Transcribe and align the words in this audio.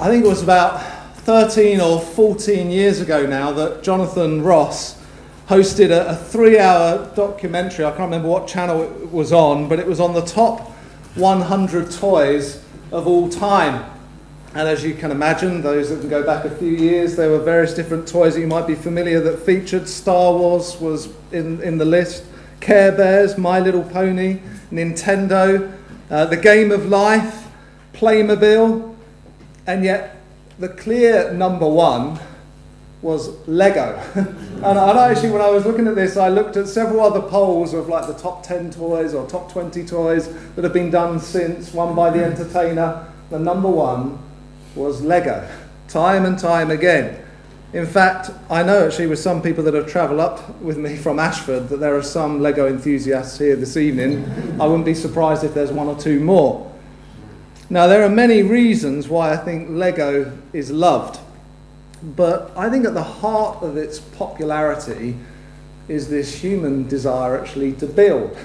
I 0.00 0.08
think 0.08 0.24
it 0.24 0.28
was 0.28 0.42
about 0.42 0.80
13 1.26 1.78
or 1.78 2.00
14 2.00 2.70
years 2.70 3.02
ago 3.02 3.26
now 3.26 3.52
that 3.52 3.82
Jonathan 3.82 4.40
Ross 4.40 4.98
hosted 5.46 5.90
a, 5.90 6.12
a 6.12 6.16
three 6.16 6.58
hour 6.58 7.12
documentary. 7.14 7.84
I 7.84 7.90
can't 7.90 8.04
remember 8.04 8.28
what 8.28 8.48
channel 8.48 8.82
it 8.82 9.12
was 9.12 9.30
on, 9.30 9.68
but 9.68 9.78
it 9.78 9.86
was 9.86 10.00
on 10.00 10.14
the 10.14 10.22
top 10.22 10.70
100 11.16 11.90
toys 11.90 12.64
of 12.92 13.06
all 13.06 13.28
time. 13.28 13.84
And 14.54 14.66
as 14.66 14.82
you 14.82 14.94
can 14.94 15.10
imagine, 15.10 15.60
those 15.60 15.90
that 15.90 16.00
can 16.00 16.08
go 16.08 16.24
back 16.24 16.46
a 16.46 16.50
few 16.50 16.70
years, 16.72 17.14
there 17.14 17.28
were 17.28 17.40
various 17.40 17.74
different 17.74 18.08
toys 18.08 18.36
that 18.36 18.40
you 18.40 18.46
might 18.46 18.66
be 18.66 18.76
familiar 18.76 19.20
that 19.20 19.40
featured. 19.40 19.86
Star 19.86 20.32
Wars 20.32 20.80
was 20.80 21.12
in, 21.30 21.60
in 21.60 21.76
the 21.76 21.84
list, 21.84 22.24
Care 22.60 22.92
Bears, 22.92 23.36
My 23.36 23.60
Little 23.60 23.84
Pony, 23.84 24.40
Nintendo, 24.72 25.70
uh, 26.08 26.24
The 26.24 26.38
Game 26.38 26.70
of 26.70 26.86
Life, 26.86 27.48
Playmobil, 27.92 28.89
and 29.66 29.84
yet 29.84 30.16
the 30.58 30.68
clear 30.68 31.32
number 31.32 31.68
one 31.68 32.18
was 33.02 33.30
Lego. 33.48 33.98
and, 34.14 34.64
I 34.64 35.10
actually, 35.10 35.30
when 35.30 35.40
I 35.40 35.48
was 35.48 35.64
looking 35.64 35.86
at 35.86 35.94
this, 35.94 36.16
I 36.16 36.28
looked 36.28 36.56
at 36.56 36.68
several 36.68 37.00
other 37.00 37.22
polls 37.22 37.72
of 37.72 37.88
like 37.88 38.06
the 38.06 38.14
top 38.14 38.42
10 38.42 38.72
toys 38.72 39.14
or 39.14 39.26
top 39.26 39.50
20 39.50 39.86
toys 39.86 40.28
that 40.54 40.64
have 40.64 40.74
been 40.74 40.90
done 40.90 41.18
since, 41.18 41.72
one 41.72 41.94
by 41.94 42.10
The 42.10 42.24
Entertainer. 42.24 43.06
The 43.30 43.38
number 43.38 43.68
one 43.68 44.18
was 44.74 45.02
Lego, 45.02 45.48
time 45.88 46.26
and 46.26 46.38
time 46.38 46.70
again. 46.70 47.24
In 47.72 47.86
fact, 47.86 48.30
I 48.50 48.64
know 48.64 48.86
actually 48.86 49.06
with 49.06 49.20
some 49.20 49.40
people 49.40 49.62
that 49.64 49.74
have 49.74 49.86
travelled 49.86 50.18
up 50.18 50.60
with 50.60 50.76
me 50.76 50.96
from 50.96 51.20
Ashford 51.20 51.68
that 51.68 51.76
there 51.78 51.96
are 51.96 52.02
some 52.02 52.40
Lego 52.40 52.66
enthusiasts 52.66 53.38
here 53.38 53.54
this 53.54 53.76
evening. 53.76 54.28
I 54.60 54.66
wouldn't 54.66 54.84
be 54.84 54.94
surprised 54.94 55.44
if 55.44 55.54
there's 55.54 55.70
one 55.70 55.86
or 55.86 55.98
two 55.98 56.18
more. 56.18 56.69
Now, 57.72 57.86
there 57.86 58.02
are 58.02 58.10
many 58.10 58.42
reasons 58.42 59.06
why 59.06 59.32
I 59.32 59.36
think 59.36 59.68
Lego 59.70 60.36
is 60.52 60.72
loved, 60.72 61.20
but 62.02 62.50
I 62.56 62.68
think 62.68 62.84
at 62.84 62.94
the 62.94 63.02
heart 63.04 63.62
of 63.62 63.76
its 63.76 64.00
popularity 64.00 65.16
is 65.86 66.08
this 66.08 66.34
human 66.34 66.88
desire 66.88 67.40
actually 67.40 67.74
to 67.74 67.86
build. 67.86 68.36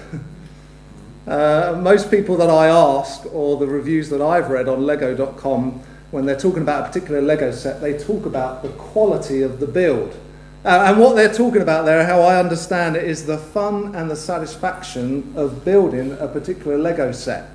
uh, 1.28 1.76
most 1.82 2.12
people 2.12 2.38
that 2.38 2.52
I 2.52 2.67
ask, 2.67 3.26
or 3.34 3.58
the 3.58 3.66
reviews 3.66 4.09
that 4.09 4.22
I've 4.22 4.52
read 4.52 4.67
on 4.67 4.86
Lego.com, 4.86 5.82
when 6.12 6.28
they're 6.28 6.39
talking 6.39 6.62
about 6.62 6.84
a 6.84 6.88
particular 6.89 7.20
Lego 7.20 7.52
set, 7.52 7.82
they 7.82 7.98
talk 7.98 8.28
about 8.28 8.62
the 8.62 8.70
quality 8.70 9.42
of 9.42 9.60
the 9.60 9.67
build. 9.67 10.16
Uh, 10.64 10.86
and 10.86 11.00
what 11.00 11.16
they're 11.16 11.34
talking 11.34 11.64
about 11.64 11.86
there, 11.86 12.06
how 12.06 12.22
I 12.22 12.38
understand 12.38 12.95
it, 12.95 13.04
is 13.04 13.26
the 13.26 13.39
fun 13.39 13.95
and 13.95 14.10
the 14.10 14.16
satisfaction 14.16 15.34
of 15.36 15.66
building 15.66 16.12
a 16.20 16.28
particular 16.28 16.78
Lego 16.78 17.12
set. 17.12 17.55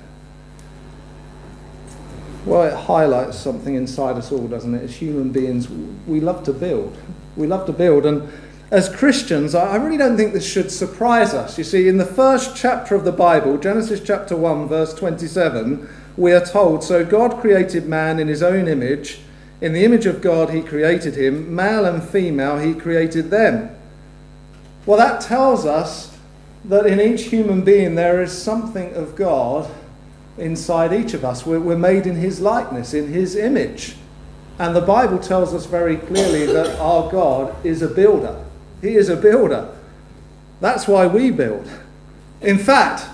Well, 2.45 2.63
it 2.63 2.73
highlights 2.73 3.37
something 3.37 3.75
inside 3.75 4.17
us 4.17 4.31
all, 4.31 4.47
doesn't 4.47 4.73
it? 4.73 4.83
As 4.83 4.95
human 4.95 5.31
beings, 5.31 5.69
we 6.07 6.19
love 6.19 6.43
to 6.45 6.53
build. 6.53 6.97
We 7.35 7.45
love 7.45 7.67
to 7.67 7.73
build. 7.73 8.05
And 8.05 8.31
as 8.71 8.89
Christians, 8.89 9.53
I 9.53 9.75
really 9.75 9.97
don't 9.97 10.17
think 10.17 10.33
this 10.33 10.49
should 10.49 10.71
surprise 10.71 11.33
us. 11.33 11.57
You 11.57 11.63
see, 11.63 11.87
in 11.87 11.97
the 11.97 12.05
first 12.05 12.55
chapter 12.55 12.95
of 12.95 13.03
the 13.03 13.11
Bible, 13.11 13.57
Genesis 13.57 14.01
chapter 14.03 14.35
1, 14.35 14.67
verse 14.67 14.93
27, 14.93 15.87
we 16.17 16.33
are 16.33 16.43
told 16.43 16.83
So 16.83 17.05
God 17.05 17.39
created 17.39 17.85
man 17.85 18.19
in 18.19 18.27
his 18.27 18.41
own 18.41 18.67
image. 18.67 19.19
In 19.59 19.73
the 19.73 19.85
image 19.85 20.07
of 20.07 20.21
God, 20.21 20.49
he 20.49 20.61
created 20.61 21.15
him. 21.15 21.53
Male 21.53 21.85
and 21.85 22.01
female, 22.01 22.57
he 22.57 22.73
created 22.73 23.29
them. 23.29 23.75
Well, 24.87 24.97
that 24.97 25.21
tells 25.21 25.67
us 25.67 26.17
that 26.65 26.87
in 26.87 26.99
each 26.99 27.25
human 27.25 27.63
being 27.63 27.93
there 27.93 28.21
is 28.21 28.31
something 28.31 28.95
of 28.95 29.15
God 29.15 29.69
inside 30.37 30.93
each 30.93 31.13
of 31.13 31.25
us. 31.25 31.45
We're, 31.45 31.59
we're 31.59 31.77
made 31.77 32.07
in 32.07 32.15
his 32.15 32.39
likeness, 32.39 32.93
in 32.93 33.11
his 33.11 33.35
image. 33.35 33.95
And 34.59 34.75
the 34.75 34.81
Bible 34.81 35.19
tells 35.19 35.53
us 35.53 35.65
very 35.65 35.97
clearly 35.97 36.45
that 36.53 36.79
our 36.79 37.11
God 37.11 37.55
is 37.65 37.81
a 37.81 37.87
builder. 37.87 38.43
He 38.81 38.95
is 38.95 39.09
a 39.09 39.15
builder. 39.15 39.75
That's 40.59 40.87
why 40.87 41.07
we 41.07 41.31
build. 41.31 41.69
In 42.41 42.57
fact, 42.57 43.07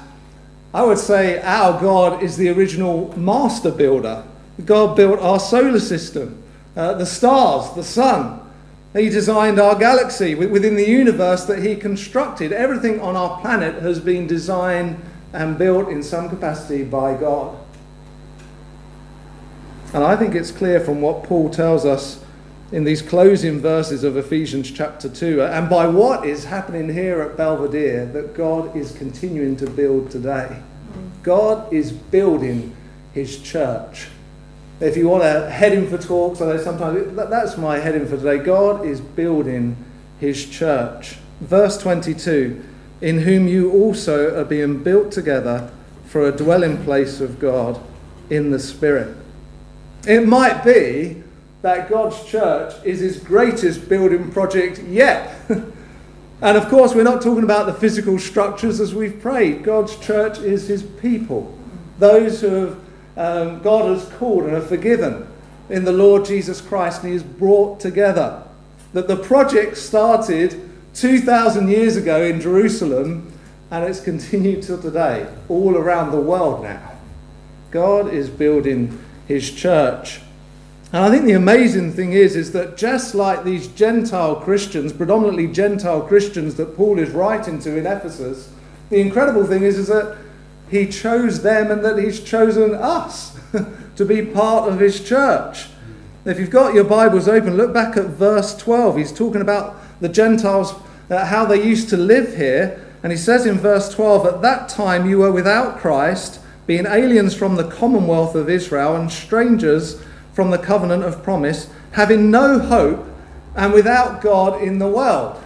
I 0.74 0.84
would 0.84 0.98
say 0.98 1.42
our 1.42 1.80
God 1.80 2.22
is 2.22 2.38
the 2.38 2.50
original 2.50 3.18
master 3.18 3.72
builder. 3.72 4.24
God 4.66 4.96
built 4.96 5.20
our 5.20 5.40
solar 5.40 5.80
system, 5.80 6.42
uh, 6.76 6.94
the 6.94 7.06
stars, 7.06 7.74
the 7.76 7.84
sun. 7.84 8.42
He 8.94 9.10
designed 9.10 9.60
our 9.60 9.76
galaxy 9.76 10.34
within 10.34 10.76
the 10.76 10.88
universe 10.88 11.46
that 11.46 11.64
He 11.64 11.76
constructed. 11.76 12.52
Everything 12.52 13.00
on 13.00 13.16
our 13.16 13.40
planet 13.42 13.82
has 13.82 14.00
been 14.00 14.28
designed 14.28 15.00
and 15.34 15.58
built 15.58 15.90
in 15.90 16.04
some 16.04 16.30
capacity 16.30 16.84
by 16.84 17.16
God. 17.16 17.58
And 19.94 20.04
I 20.04 20.16
think 20.16 20.36
it's 20.36 20.52
clear 20.52 20.80
from 20.80 21.02
what 21.02 21.24
Paul 21.24 21.50
tells 21.50 21.86
us 21.86 22.24
in 22.72 22.84
these 22.84 23.02
closing 23.02 23.60
verses 23.60 24.04
of 24.04 24.18
Ephesians 24.18 24.70
chapter 24.70 25.08
2, 25.08 25.42
uh, 25.42 25.46
and 25.46 25.70
by 25.70 25.88
what 25.88 26.26
is 26.26 26.46
happening 26.46 26.94
here 26.94 27.22
at 27.22 27.38
Belvedere, 27.38 28.06
that 28.08 28.34
God 28.34 28.76
is 28.76 28.92
continuing 28.92 29.56
to 29.58 29.70
build 29.70 30.12
today. 30.12 30.62
God 31.24 31.72
is 31.72 31.92
building 31.92 32.76
his 33.14 33.42
church. 33.42 34.08
If 34.80 34.98
you 34.98 35.08
want 35.08 35.24
to 35.24 35.50
head 35.50 35.74
in 35.74 35.90
for 35.90 35.98
talks, 35.98 36.42
I 36.42 36.48
know 36.48 36.58
sometimes 36.58 37.16
that's 37.16 37.58
my 37.58 37.80
heading 37.80 38.06
for 38.06 38.18
today. 38.18 38.38
God 38.38 38.86
is 38.86 39.00
building 39.00 39.78
his 40.20 40.46
church. 40.46 41.18
Verse 41.40 41.78
22 41.78 42.64
In 43.02 43.20
whom 43.20 43.48
you 43.48 43.72
also 43.72 44.40
are 44.40 44.46
being 44.46 44.84
built 44.84 45.12
together 45.12 45.72
for 46.06 46.28
a 46.28 46.32
dwelling 46.32 46.84
place 46.84 47.22
of 47.22 47.40
God 47.40 47.80
in 48.30 48.52
the 48.52 48.60
Spirit. 48.60 49.16
It 50.08 50.28
might 50.28 50.64
be 50.64 51.24
that 51.62 51.90
God's 51.90 52.24
church 52.26 52.74
is 52.86 53.00
his 53.00 53.20
greatest 53.20 53.90
building 53.90 54.32
project 54.32 54.80
yet. 54.84 55.36
and 55.50 56.58
of 56.58 56.70
course, 56.70 56.96
we're 56.96 57.04
not 57.04 57.22
talking 57.22 57.44
about 57.44 57.66
the 57.66 57.74
physical 57.74 58.18
structures 58.20 58.80
as 58.80 58.96
we've 58.96 59.20
prayed. 59.22 59.64
God's 59.64 59.98
church 59.98 60.40
is 60.40 60.68
his 60.68 60.84
people, 60.84 61.58
those 62.00 62.42
who 62.42 62.48
have, 62.48 62.80
um, 63.18 63.62
God 63.62 63.90
has 63.90 64.08
called 64.14 64.44
and 64.44 64.54
are 64.54 64.62
forgiven 64.62 65.28
in 65.70 65.84
the 65.84 65.92
Lord 65.92 66.26
Jesus 66.26 66.62
Christ, 66.62 67.02
and 67.02 67.08
he 67.10 67.14
has 67.14 67.24
brought 67.24 67.80
together. 67.80 68.44
That 68.94 69.08
the 69.08 69.18
project 69.18 69.78
started 69.78 70.70
2,000 70.98 71.70
years 71.70 71.96
ago 71.96 72.24
in 72.24 72.42
Jerusalem, 72.42 73.32
and 73.70 73.86
it's 73.86 74.00
continued 74.00 74.64
till 74.64 74.82
today, 74.82 75.28
all 75.48 75.78
around 75.78 76.12
the 76.12 76.20
world 76.20 76.64
now. 76.64 76.92
God 77.70 78.12
is 78.12 78.32
building 78.32 79.00
his 79.28 79.52
church. 79.52 80.22
And 80.92 81.04
I 81.04 81.12
think 81.12 81.26
the 81.26 81.34
amazing 81.34 81.94
thing 81.94 82.14
is, 82.14 82.36
is 82.36 82.52
that 82.54 82.78
just 82.78 83.14
like 83.14 83.44
these 83.44 83.68
Gentile 83.68 84.38
Christians, 84.38 84.92
predominantly 84.92 85.46
Gentile 85.48 86.02
Christians 86.02 86.56
that 86.56 86.76
Paul 86.76 86.98
is 86.98 87.12
writing 87.12 87.60
to 87.60 87.78
in 87.78 87.86
Ephesus, 87.86 88.52
the 88.90 89.00
incredible 89.00 89.46
thing 89.46 89.62
is, 89.62 89.78
is 89.78 89.88
that 89.90 90.18
he 90.72 90.88
chose 90.88 91.44
them 91.44 91.70
and 91.70 91.86
that 91.86 92.00
he's 92.00 92.24
chosen 92.24 92.74
us 92.74 93.38
to 93.96 94.04
be 94.04 94.26
part 94.26 94.68
of 94.68 94.80
his 94.80 95.08
church. 95.08 95.68
If 96.26 96.40
you've 96.40 96.50
got 96.50 96.74
your 96.74 96.86
Bibles 96.86 97.28
open, 97.28 97.56
look 97.56 97.72
back 97.72 97.96
at 97.98 98.06
verse 98.06 98.58
12. 98.58 98.98
He's 98.98 99.14
talking 99.14 99.42
about 99.42 99.76
the 100.02 100.10
Gentiles, 100.10 100.74
uh, 101.10 101.26
how 101.26 101.46
they 101.46 101.64
used 101.64 101.90
to 101.90 101.98
live 101.98 102.36
here. 102.36 102.84
And 103.04 103.12
he 103.12 103.18
says 103.18 103.46
in 103.46 103.58
verse 103.58 103.94
12, 103.94 104.26
At 104.26 104.42
that 104.42 104.70
time 104.70 105.10
you 105.10 105.20
were 105.20 105.32
without 105.32 105.78
Christ, 105.78 106.40
being 106.66 106.86
aliens 106.86 107.34
from 107.34 107.56
the 107.56 107.70
commonwealth 107.70 108.36
of 108.36 108.50
Israel 108.50 108.96
and 108.96 109.12
strangers 109.12 110.02
from 110.34 110.52
the 110.52 110.58
covenant 110.58 111.04
of 111.04 111.24
promise, 111.24 111.70
having 111.94 112.30
no 112.30 112.60
hope 112.60 113.08
and 113.56 113.74
without 113.74 114.22
God 114.22 114.62
in 114.62 114.78
the 114.78 114.88
world. 114.88 115.42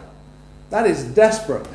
That 0.69 0.87
is 0.87 1.03
desperate. 1.03 1.67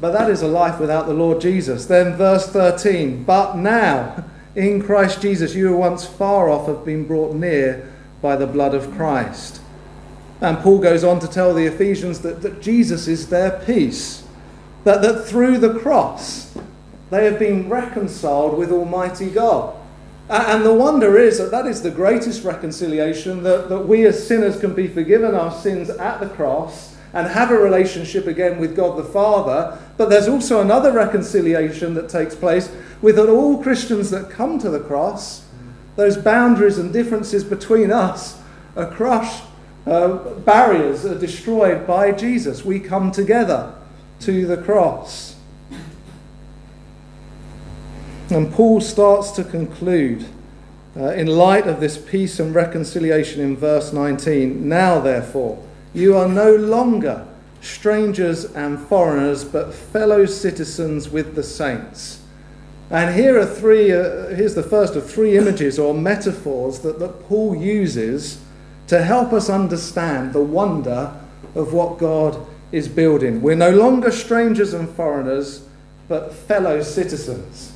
But 0.00 0.12
that 0.12 0.28
is 0.28 0.42
a 0.42 0.48
life 0.48 0.78
without 0.80 1.06
the 1.06 1.14
Lord 1.14 1.40
Jesus. 1.40 1.86
Then, 1.86 2.16
verse 2.16 2.46
13, 2.48 3.24
but 3.24 3.56
now, 3.56 4.24
in 4.54 4.82
Christ 4.82 5.22
Jesus, 5.22 5.54
you 5.54 5.68
who 5.68 5.76
once 5.76 6.04
far 6.04 6.50
off 6.50 6.66
have 6.66 6.84
been 6.84 7.06
brought 7.06 7.34
near 7.34 7.90
by 8.20 8.36
the 8.36 8.46
blood 8.46 8.74
of 8.74 8.90
Christ. 8.92 9.61
And 10.42 10.58
Paul 10.58 10.78
goes 10.78 11.04
on 11.04 11.20
to 11.20 11.28
tell 11.28 11.54
the 11.54 11.66
Ephesians 11.66 12.20
that, 12.20 12.42
that 12.42 12.60
Jesus 12.60 13.06
is 13.06 13.28
their 13.28 13.62
peace, 13.64 14.24
that, 14.82 15.00
that 15.00 15.24
through 15.24 15.58
the 15.58 15.78
cross 15.78 16.52
they 17.10 17.26
have 17.26 17.38
been 17.38 17.68
reconciled 17.68 18.58
with 18.58 18.72
Almighty 18.72 19.30
God. 19.30 19.76
And 20.28 20.64
the 20.64 20.72
wonder 20.72 21.18
is 21.18 21.38
that 21.38 21.50
that 21.50 21.66
is 21.66 21.82
the 21.82 21.90
greatest 21.90 22.42
reconciliation 22.42 23.42
that, 23.42 23.68
that 23.68 23.86
we 23.86 24.04
as 24.06 24.26
sinners 24.26 24.58
can 24.58 24.74
be 24.74 24.88
forgiven 24.88 25.34
our 25.34 25.52
sins 25.52 25.90
at 25.90 26.20
the 26.20 26.28
cross 26.28 26.96
and 27.12 27.28
have 27.28 27.50
a 27.50 27.56
relationship 27.56 28.26
again 28.26 28.58
with 28.58 28.74
God 28.74 28.96
the 28.96 29.04
Father. 29.04 29.78
But 29.96 30.08
there's 30.08 30.26
also 30.26 30.60
another 30.60 30.90
reconciliation 30.90 31.94
that 31.94 32.08
takes 32.08 32.34
place 32.34 32.74
with 33.00 33.16
that 33.16 33.28
all 33.28 33.62
Christians 33.62 34.10
that 34.10 34.30
come 34.30 34.58
to 34.58 34.70
the 34.70 34.80
cross, 34.80 35.44
those 35.96 36.16
boundaries 36.16 36.78
and 36.78 36.92
differences 36.92 37.44
between 37.44 37.92
us 37.92 38.40
are 38.74 38.90
crushed, 38.90 39.44
uh, 39.86 40.16
barriers 40.40 41.04
are 41.04 41.18
destroyed 41.18 41.86
by 41.86 42.12
Jesus. 42.12 42.64
We 42.64 42.80
come 42.80 43.10
together 43.10 43.74
to 44.20 44.46
the 44.46 44.56
cross. 44.56 45.36
And 48.30 48.52
Paul 48.52 48.80
starts 48.80 49.32
to 49.32 49.44
conclude 49.44 50.24
uh, 50.96 51.08
in 51.08 51.26
light 51.26 51.66
of 51.66 51.80
this 51.80 51.98
peace 51.98 52.38
and 52.38 52.54
reconciliation 52.54 53.42
in 53.42 53.56
verse 53.56 53.92
19. 53.92 54.68
Now, 54.68 55.00
therefore, 55.00 55.62
you 55.92 56.16
are 56.16 56.28
no 56.28 56.54
longer 56.54 57.26
strangers 57.60 58.44
and 58.44 58.78
foreigners, 58.78 59.44
but 59.44 59.74
fellow 59.74 60.26
citizens 60.26 61.08
with 61.08 61.34
the 61.34 61.42
saints. 61.42 62.22
And 62.90 63.14
here 63.14 63.38
are 63.38 63.46
three, 63.46 63.92
uh, 63.92 64.28
here's 64.28 64.54
the 64.54 64.62
first 64.62 64.96
of 64.96 65.10
three 65.10 65.36
images 65.36 65.78
or 65.78 65.94
metaphors 65.94 66.80
that, 66.80 66.98
that 66.98 67.26
Paul 67.28 67.56
uses 67.56 68.38
to 68.88 69.02
help 69.02 69.32
us 69.32 69.48
understand 69.48 70.32
the 70.32 70.42
wonder 70.42 71.14
of 71.54 71.72
what 71.72 71.98
God 71.98 72.46
is 72.72 72.88
building. 72.88 73.42
We're 73.42 73.54
no 73.54 73.70
longer 73.70 74.10
strangers 74.10 74.74
and 74.74 74.88
foreigners, 74.88 75.66
but 76.08 76.32
fellow 76.32 76.82
citizens. 76.82 77.72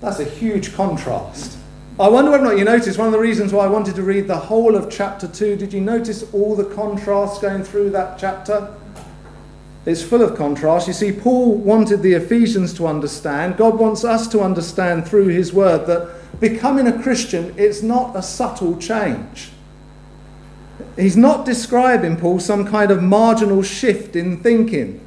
That's 0.00 0.18
a 0.18 0.24
huge 0.24 0.74
contrast. 0.74 1.58
I 2.00 2.08
wonder 2.08 2.30
whether 2.30 2.44
or 2.44 2.48
not 2.48 2.58
you 2.58 2.64
noticed 2.64 2.98
one 2.98 3.06
of 3.06 3.12
the 3.12 3.18
reasons 3.18 3.52
why 3.52 3.64
I 3.64 3.68
wanted 3.68 3.94
to 3.96 4.02
read 4.02 4.26
the 4.26 4.36
whole 4.36 4.74
of 4.74 4.90
chapter 4.90 5.28
2. 5.28 5.56
Did 5.56 5.72
you 5.72 5.80
notice 5.80 6.24
all 6.32 6.56
the 6.56 6.64
contrasts 6.64 7.38
going 7.38 7.62
through 7.62 7.90
that 7.90 8.18
chapter? 8.18 8.74
It's 9.86 10.02
full 10.02 10.22
of 10.22 10.36
contrast. 10.36 10.88
You 10.88 10.94
see, 10.94 11.12
Paul 11.12 11.54
wanted 11.54 12.02
the 12.02 12.14
Ephesians 12.14 12.72
to 12.74 12.86
understand, 12.86 13.56
God 13.56 13.78
wants 13.78 14.04
us 14.04 14.26
to 14.28 14.40
understand 14.40 15.06
through 15.06 15.28
his 15.28 15.52
word 15.52 15.86
that 15.86 16.40
becoming 16.40 16.88
a 16.88 17.02
Christian, 17.02 17.56
is 17.56 17.82
not 17.82 18.16
a 18.16 18.22
subtle 18.22 18.76
change. 18.78 19.51
He's 20.96 21.16
not 21.16 21.46
describing, 21.46 22.16
Paul, 22.16 22.38
some 22.38 22.66
kind 22.66 22.90
of 22.90 23.02
marginal 23.02 23.62
shift 23.62 24.14
in 24.14 24.42
thinking, 24.42 25.00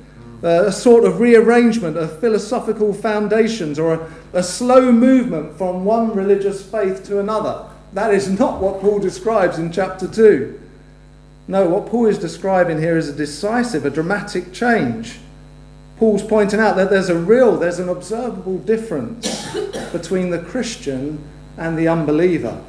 uh, 0.44 0.66
a 0.66 0.72
sort 0.72 1.06
of 1.06 1.20
rearrangement 1.20 1.98
of 1.98 2.20
philosophical 2.20 2.94
foundations, 2.94 3.78
or 3.78 3.94
a, 3.94 4.12
a 4.34 4.44
slow 4.44 4.92
movement 4.92 5.58
from 5.58 5.86
one 5.86 6.14
religious 6.16 6.64
faith 6.64 7.04
to 7.06 7.20
another. 7.20 7.68
That 7.94 8.14
is 8.14 8.28
not 8.28 8.62
what 8.62 8.82
Paul 8.82 9.00
describes 9.00 9.58
in 9.58 9.72
chapter 9.72 10.08
2. 10.08 10.62
No, 11.48 11.70
what 11.70 11.86
Paul 11.86 12.08
is 12.08 12.18
describing 12.18 12.80
here 12.80 12.98
is 12.98 13.08
a 13.08 13.14
decisive, 13.14 13.86
a 13.86 13.90
dramatic 13.92 14.52
change. 14.52 15.20
Paul's 15.98 16.24
pointing 16.24 16.60
out 16.60 16.76
that 16.76 16.90
there's 16.90 17.10
a 17.10 17.18
real, 17.18 17.58
there's 17.58 17.80
an 17.80 17.90
observable 17.90 18.58
difference 18.58 19.54
between 19.92 20.32
the 20.32 20.40
Christian 20.40 21.24
and 21.58 21.78
the 21.78 21.88
unbeliever. 21.88 22.62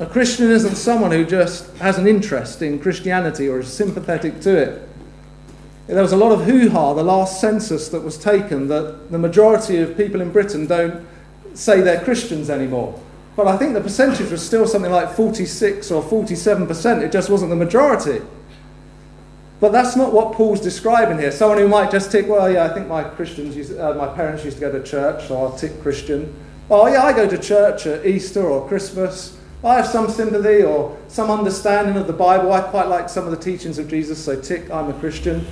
A 0.00 0.06
Christian 0.06 0.50
isn't 0.50 0.76
someone 0.76 1.10
who 1.10 1.26
just 1.26 1.76
has 1.76 1.98
an 1.98 2.06
interest 2.06 2.62
in 2.62 2.78
Christianity 2.78 3.48
or 3.48 3.60
is 3.60 3.70
sympathetic 3.70 4.40
to 4.40 4.56
it. 4.56 4.88
There 5.88 6.00
was 6.00 6.12
a 6.12 6.16
lot 6.16 6.32
of 6.32 6.44
hoo 6.44 6.70
ha 6.70 6.94
the 6.94 7.02
last 7.02 7.38
census 7.38 7.90
that 7.90 8.00
was 8.00 8.16
taken 8.16 8.68
that 8.68 9.10
the 9.10 9.18
majority 9.18 9.76
of 9.76 9.98
people 9.98 10.22
in 10.22 10.32
Britain 10.32 10.66
don't 10.66 11.06
say 11.52 11.82
they're 11.82 12.00
Christians 12.00 12.48
anymore. 12.48 12.98
But 13.36 13.46
I 13.46 13.58
think 13.58 13.74
the 13.74 13.82
percentage 13.82 14.30
was 14.30 14.44
still 14.44 14.66
something 14.66 14.90
like 14.90 15.12
46 15.12 15.90
or 15.90 16.02
47%. 16.02 17.02
It 17.02 17.12
just 17.12 17.28
wasn't 17.28 17.50
the 17.50 17.56
majority. 17.56 18.22
But 19.60 19.72
that's 19.72 19.96
not 19.96 20.14
what 20.14 20.32
Paul's 20.32 20.62
describing 20.62 21.18
here. 21.18 21.30
Someone 21.30 21.58
who 21.58 21.68
might 21.68 21.90
just 21.90 22.10
tick, 22.10 22.26
well, 22.26 22.50
yeah, 22.50 22.64
I 22.64 22.72
think 22.72 22.88
my 22.88 23.04
Christians, 23.04 23.54
used, 23.54 23.78
uh, 23.78 23.92
my 23.92 24.08
parents 24.08 24.46
used 24.46 24.56
to 24.56 24.60
go 24.62 24.72
to 24.72 24.82
church, 24.82 25.28
so 25.28 25.36
I'll 25.36 25.58
tick 25.58 25.82
Christian. 25.82 26.34
Oh, 26.70 26.86
yeah, 26.86 27.02
I 27.02 27.12
go 27.12 27.28
to 27.28 27.36
church 27.36 27.86
at 27.86 28.06
Easter 28.06 28.42
or 28.42 28.66
Christmas. 28.66 29.36
I 29.62 29.74
have 29.74 29.86
some 29.86 30.08
sympathy 30.08 30.62
or 30.62 30.96
some 31.08 31.30
understanding 31.30 31.96
of 31.96 32.06
the 32.06 32.14
Bible. 32.14 32.52
I 32.52 32.62
quite 32.62 32.88
like 32.88 33.10
some 33.10 33.24
of 33.24 33.30
the 33.30 33.36
teachings 33.36 33.78
of 33.78 33.88
Jesus, 33.88 34.22
so 34.22 34.40
tick, 34.40 34.70
I'm 34.70 34.88
a 34.88 34.94
Christian. 34.94 35.46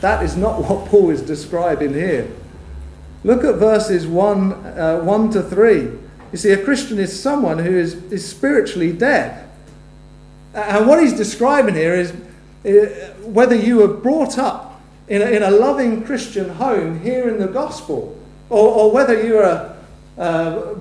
That 0.00 0.24
is 0.24 0.36
not 0.36 0.62
what 0.62 0.86
Paul 0.88 1.10
is 1.10 1.22
describing 1.22 1.94
here. 1.94 2.30
Look 3.22 3.44
at 3.44 3.54
verses 3.54 4.06
1, 4.06 4.52
uh, 4.52 5.00
1 5.00 5.30
to 5.30 5.42
3. 5.42 5.80
You 6.32 6.38
see, 6.38 6.50
a 6.50 6.62
Christian 6.62 6.98
is 6.98 7.18
someone 7.18 7.58
who 7.58 7.70
is, 7.70 7.94
is 8.12 8.28
spiritually 8.28 8.92
dead. 8.92 9.48
And 10.52 10.86
what 10.86 11.00
he's 11.00 11.14
describing 11.14 11.74
here 11.74 11.94
is 11.94 12.10
uh, 12.10 13.14
whether 13.22 13.54
you 13.54 13.76
were 13.76 13.88
brought 13.88 14.36
up 14.36 14.80
in 15.08 15.22
a, 15.22 15.26
in 15.26 15.42
a 15.42 15.50
loving 15.50 16.04
Christian 16.04 16.48
home 16.48 17.00
hearing 17.00 17.38
the 17.38 17.46
gospel, 17.46 18.18
or, 18.50 18.68
or 18.68 18.90
whether 18.90 19.22
you 19.24 19.38
are 19.38 19.76
uh, 20.18 20.74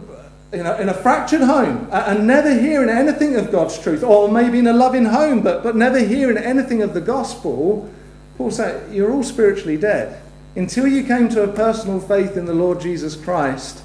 in, 0.53 0.67
a, 0.67 0.75
in 0.77 0.87
a 0.87 0.93
fractured 0.93 1.41
home 1.41 1.89
and 1.91 2.27
never 2.27 2.53
hearing 2.53 2.89
anything 2.89 3.35
of 3.35 3.51
God's 3.51 3.77
truth, 3.79 4.03
or 4.03 4.29
maybe 4.29 4.59
in 4.59 4.67
a 4.67 4.73
loving 4.73 5.05
home 5.05 5.41
but, 5.41 5.63
but 5.63 5.75
never 5.75 5.99
hearing 5.99 6.37
anything 6.37 6.83
of 6.83 6.93
the 6.93 7.01
gospel, 7.01 7.91
Paul 8.37 8.51
said, 8.51 8.93
You're 8.93 9.11
all 9.11 9.23
spiritually 9.23 9.77
dead. 9.77 10.21
Until 10.55 10.87
you 10.87 11.03
came 11.03 11.29
to 11.29 11.43
a 11.43 11.47
personal 11.47 11.99
faith 11.99 12.37
in 12.37 12.45
the 12.45 12.53
Lord 12.53 12.79
Jesus 12.79 13.15
Christ, 13.15 13.81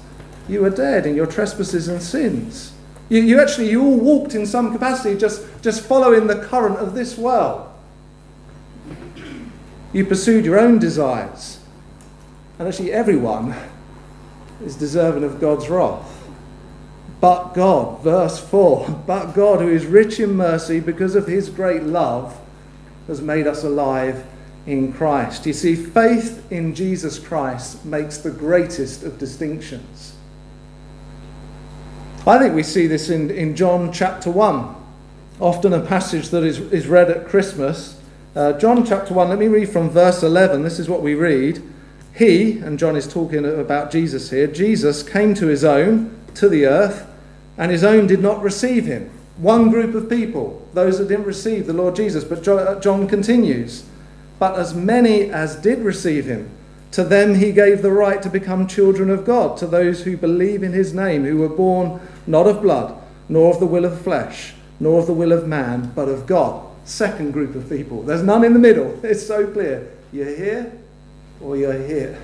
you 0.47 0.61
were 0.61 0.69
dead 0.69 1.07
in 1.07 1.15
your 1.15 1.25
trespasses 1.25 1.87
and 1.87 2.01
sins. 2.01 2.73
You, 3.09 3.21
you 3.21 3.41
actually, 3.41 3.71
you 3.71 3.83
all 3.83 3.97
walked 3.97 4.35
in 4.35 4.45
some 4.45 4.71
capacity 4.71 5.17
just, 5.17 5.43
just 5.63 5.83
following 5.83 6.27
the 6.27 6.45
current 6.45 6.77
of 6.77 6.93
this 6.93 7.17
world. 7.17 7.67
You 9.91 10.05
pursued 10.05 10.45
your 10.45 10.59
own 10.59 10.77
desires. 10.77 11.59
And 12.59 12.67
actually, 12.67 12.91
everyone 12.91 13.55
is 14.63 14.75
deserving 14.75 15.23
of 15.23 15.41
God's 15.41 15.67
wrath. 15.67 16.18
But 17.21 17.53
God, 17.53 18.01
verse 18.01 18.39
4, 18.39 19.03
but 19.05 19.33
God, 19.33 19.59
who 19.59 19.67
is 19.67 19.85
rich 19.85 20.19
in 20.19 20.35
mercy 20.35 20.79
because 20.79 21.15
of 21.15 21.27
his 21.27 21.49
great 21.49 21.83
love, 21.83 22.39
has 23.07 23.21
made 23.21 23.45
us 23.45 23.63
alive 23.63 24.25
in 24.65 24.93
Christ. 24.93 25.45
You 25.45 25.53
see, 25.53 25.75
faith 25.75 26.49
in 26.51 26.73
Jesus 26.73 27.19
Christ 27.19 27.83
makes 27.83 28.19
the 28.19 28.31
greatest 28.31 29.03
of 29.03 29.17
distinctions. 29.17 30.13
I 32.25 32.37
think 32.37 32.53
we 32.53 32.63
see 32.63 32.87
this 32.87 33.09
in, 33.09 33.31
in 33.31 33.55
John 33.55 33.91
chapter 33.91 34.29
1, 34.29 34.75
often 35.41 35.73
a 35.73 35.81
passage 35.81 36.29
that 36.29 36.43
is, 36.43 36.59
is 36.71 36.87
read 36.87 37.09
at 37.09 37.27
Christmas. 37.27 37.99
Uh, 38.35 38.53
John 38.53 38.85
chapter 38.85 39.13
1, 39.13 39.27
let 39.27 39.39
me 39.39 39.47
read 39.47 39.69
from 39.69 39.89
verse 39.89 40.21
11. 40.23 40.63
This 40.63 40.79
is 40.79 40.87
what 40.87 41.01
we 41.01 41.15
read. 41.15 41.61
He, 42.13 42.59
and 42.59 42.77
John 42.77 42.95
is 42.95 43.11
talking 43.11 43.43
about 43.45 43.91
Jesus 43.91 44.29
here, 44.29 44.47
Jesus 44.47 45.03
came 45.03 45.33
to 45.33 45.47
his 45.47 45.63
own, 45.63 46.15
to 46.35 46.47
the 46.47 46.65
earth, 46.65 47.08
and 47.59 47.71
his 47.71 47.83
own 47.83 48.07
did 48.07 48.21
not 48.21 48.41
receive 48.41 48.85
him. 48.85 49.11
One 49.37 49.69
group 49.69 49.93
of 49.93 50.09
people, 50.09 50.67
those 50.73 50.97
that 50.97 51.09
didn't 51.09 51.25
receive 51.25 51.67
the 51.67 51.73
Lord 51.73 51.95
Jesus. 51.95 52.23
But 52.23 52.47
uh, 52.47 52.79
John 52.79 53.07
continues. 53.07 53.83
But 54.39 54.57
as 54.57 54.73
many 54.73 55.29
as 55.29 55.57
did 55.57 55.79
receive 55.79 56.25
him, 56.25 56.49
to 56.91 57.03
them 57.03 57.35
he 57.35 57.51
gave 57.51 57.81
the 57.81 57.91
right 57.91 58.23
to 58.23 58.29
become 58.29 58.65
children 58.65 59.09
of 59.09 59.25
God, 59.25 59.57
to 59.57 59.67
those 59.67 60.03
who 60.03 60.17
believe 60.17 60.63
in 60.63 60.71
his 60.71 60.93
name, 60.93 61.25
who 61.25 61.37
were 61.37 61.49
born 61.49 61.99
not 62.25 62.47
of 62.47 62.61
blood, 62.61 62.99
nor 63.27 63.53
of 63.53 63.59
the 63.59 63.65
will 63.65 63.85
of 63.85 64.01
flesh, 64.01 64.53
nor 64.79 65.01
of 65.01 65.07
the 65.07 65.13
will 65.13 65.33
of 65.33 65.45
man, 65.47 65.91
but 65.93 66.07
of 66.07 66.25
God. 66.25 66.65
Second 66.85 67.33
group 67.33 67.55
of 67.55 67.69
people. 67.69 68.01
There's 68.03 68.23
none 68.23 68.45
in 68.45 68.53
the 68.53 68.59
middle. 68.59 68.97
It's 69.03 69.27
so 69.27 69.45
clear. 69.45 69.91
You're 70.13 70.35
here 70.35 70.71
or 71.41 71.57
you're 71.57 71.85
here. 71.85 72.17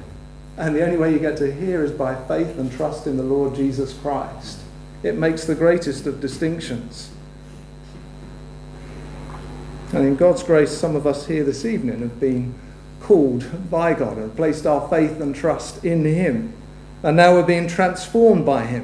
And 0.57 0.73
the 0.73 0.83
only 0.83 0.97
way 0.97 1.11
you 1.11 1.19
get 1.19 1.37
to 1.37 1.53
here 1.53 1.83
is 1.83 1.91
by 1.91 2.15
faith 2.27 2.57
and 2.57 2.71
trust 2.71 3.05
in 3.05 3.17
the 3.17 3.23
Lord 3.23 3.53
Jesus 3.53 3.93
Christ. 3.93 4.59
It 5.05 5.13
makes 5.13 5.45
the 5.45 5.53
greatest 5.53 6.07
of 6.07 6.19
distinctions. 6.19 7.11
And 9.93 10.03
in 10.03 10.15
God's 10.15 10.41
grace, 10.41 10.75
some 10.75 10.95
of 10.95 11.05
us 11.05 11.27
here 11.27 11.43
this 11.43 11.63
evening 11.63 11.99
have 11.99 12.19
been 12.19 12.55
called 13.01 13.69
by 13.69 13.93
God 13.93 14.17
and 14.17 14.35
placed 14.35 14.65
our 14.65 14.89
faith 14.89 15.21
and 15.21 15.35
trust 15.35 15.85
in 15.85 16.03
Him. 16.05 16.53
And 17.03 17.15
now 17.15 17.35
we're 17.35 17.43
being 17.43 17.67
transformed 17.67 18.47
by 18.47 18.65
Him. 18.65 18.83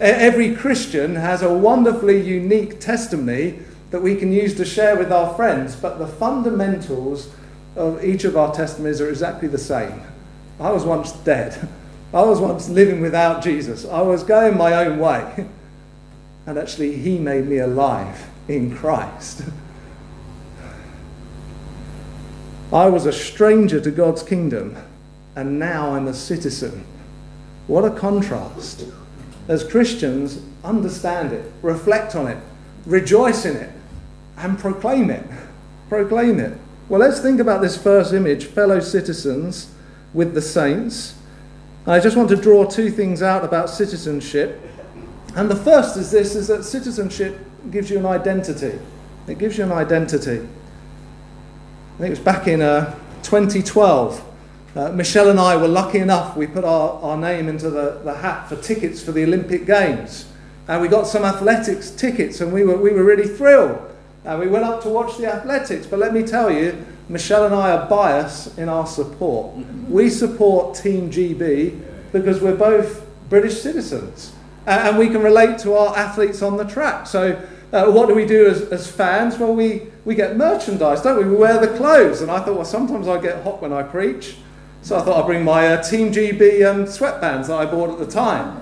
Every 0.00 0.56
Christian 0.56 1.14
has 1.14 1.40
a 1.40 1.54
wonderfully 1.54 2.20
unique 2.20 2.80
testimony 2.80 3.60
that 3.92 4.02
we 4.02 4.16
can 4.16 4.32
use 4.32 4.56
to 4.56 4.64
share 4.64 4.96
with 4.96 5.12
our 5.12 5.36
friends, 5.36 5.76
but 5.76 6.00
the 6.00 6.08
fundamentals 6.08 7.30
of 7.76 8.04
each 8.04 8.24
of 8.24 8.36
our 8.36 8.52
testimonies 8.52 9.00
are 9.00 9.08
exactly 9.08 9.46
the 9.46 9.58
same. 9.58 10.02
I 10.58 10.72
was 10.72 10.84
once 10.84 11.12
dead. 11.12 11.68
I 12.14 12.22
was 12.22 12.40
once 12.40 12.68
living 12.68 13.00
without 13.00 13.42
Jesus. 13.42 13.84
I 13.84 14.00
was 14.00 14.22
going 14.22 14.56
my 14.56 14.86
own 14.86 14.98
way. 14.98 15.46
And 16.46 16.58
actually, 16.58 16.96
He 16.98 17.18
made 17.18 17.46
me 17.46 17.56
alive 17.56 18.28
in 18.48 18.76
Christ. 18.76 19.44
I 22.72 22.86
was 22.86 23.06
a 23.06 23.12
stranger 23.14 23.80
to 23.80 23.90
God's 23.90 24.22
kingdom, 24.22 24.76
and 25.34 25.58
now 25.58 25.94
I'm 25.94 26.06
a 26.06 26.12
citizen. 26.12 26.84
What 27.66 27.86
a 27.86 27.90
contrast. 27.90 28.84
As 29.48 29.64
Christians, 29.64 30.42
understand 30.62 31.32
it, 31.32 31.50
reflect 31.62 32.14
on 32.14 32.26
it, 32.26 32.36
rejoice 32.84 33.46
in 33.46 33.56
it, 33.56 33.70
and 34.36 34.58
proclaim 34.58 35.08
it. 35.08 35.24
Proclaim 35.88 36.40
it. 36.40 36.58
Well, 36.88 37.00
let's 37.00 37.20
think 37.20 37.40
about 37.40 37.60
this 37.60 37.76
first 37.80 38.12
image 38.12 38.46
fellow 38.46 38.80
citizens 38.80 39.70
with 40.12 40.34
the 40.34 40.42
saints. 40.42 41.14
I 41.86 42.00
just 42.00 42.16
want 42.16 42.30
to 42.30 42.36
draw 42.36 42.64
two 42.64 42.90
things 42.90 43.20
out 43.20 43.44
about 43.44 43.68
citizenship. 43.68 44.58
And 45.36 45.50
the 45.50 45.56
first 45.56 45.98
is 45.98 46.10
this 46.10 46.34
is 46.34 46.48
that 46.48 46.64
citizenship 46.64 47.38
gives 47.70 47.90
you 47.90 47.98
an 47.98 48.06
identity. 48.06 48.78
It 49.26 49.38
gives 49.38 49.58
you 49.58 49.64
an 49.64 49.72
identity. 49.72 50.40
I 50.40 51.98
think 51.98 52.06
it 52.06 52.10
was 52.10 52.18
back 52.20 52.48
in 52.48 52.62
uh, 52.62 52.94
2012. 53.22 54.24
Uh, 54.74 54.88
Michelle 54.92 55.28
and 55.28 55.38
I 55.38 55.56
were 55.56 55.68
lucky 55.68 55.98
enough, 55.98 56.36
we 56.36 56.46
put 56.46 56.64
our, 56.64 57.00
our 57.02 57.16
name 57.18 57.48
into 57.48 57.70
the, 57.70 58.00
the 58.02 58.14
hat 58.14 58.48
for 58.48 58.56
tickets 58.56 59.02
for 59.02 59.12
the 59.12 59.22
Olympic 59.22 59.66
Games. 59.66 60.26
And 60.66 60.80
we 60.80 60.88
got 60.88 61.06
some 61.06 61.24
athletics 61.24 61.90
tickets 61.90 62.40
and 62.40 62.52
we 62.52 62.64
were, 62.64 62.76
we 62.78 62.90
were 62.90 63.04
really 63.04 63.28
thrilled. 63.28 63.78
And 64.24 64.40
we 64.40 64.46
went 64.48 64.64
up 64.64 64.82
to 64.84 64.88
watch 64.88 65.18
the 65.18 65.26
athletics. 65.26 65.86
But 65.86 65.98
let 65.98 66.14
me 66.14 66.22
tell 66.22 66.50
you, 66.50 66.84
Michelle 67.08 67.44
and 67.44 67.54
I 67.54 67.72
are 67.72 67.88
biased 67.88 68.58
in 68.58 68.68
our 68.68 68.86
support. 68.86 69.54
We 69.88 70.08
support 70.08 70.74
Team 70.74 71.10
GB 71.10 71.80
because 72.12 72.40
we're 72.40 72.56
both 72.56 73.06
British 73.28 73.60
citizens. 73.60 74.32
And 74.66 74.96
we 74.96 75.08
can 75.08 75.22
relate 75.22 75.58
to 75.58 75.74
our 75.74 75.96
athletes 75.96 76.40
on 76.40 76.56
the 76.56 76.64
track. 76.64 77.06
So, 77.06 77.40
uh, 77.72 77.90
what 77.90 78.08
do 78.08 78.14
we 78.14 78.24
do 78.24 78.46
as, 78.46 78.62
as 78.72 78.90
fans? 78.90 79.36
Well, 79.36 79.54
we, 79.54 79.82
we 80.04 80.14
get 80.14 80.36
merchandise, 80.36 81.02
don't 81.02 81.18
we? 81.18 81.24
We 81.24 81.36
wear 81.36 81.58
the 81.58 81.76
clothes. 81.76 82.22
And 82.22 82.30
I 82.30 82.40
thought, 82.40 82.54
well, 82.54 82.64
sometimes 82.64 83.08
I 83.08 83.20
get 83.20 83.42
hot 83.42 83.60
when 83.60 83.72
I 83.72 83.82
preach. 83.82 84.36
So 84.80 84.98
I 84.98 85.02
thought 85.02 85.22
I'd 85.22 85.26
bring 85.26 85.44
my 85.44 85.68
uh, 85.68 85.82
Team 85.82 86.12
GB 86.12 86.64
um, 86.70 86.84
sweatbands 86.84 87.48
that 87.48 87.58
I 87.58 87.66
bought 87.66 87.90
at 87.90 87.98
the 87.98 88.06
time. 88.06 88.60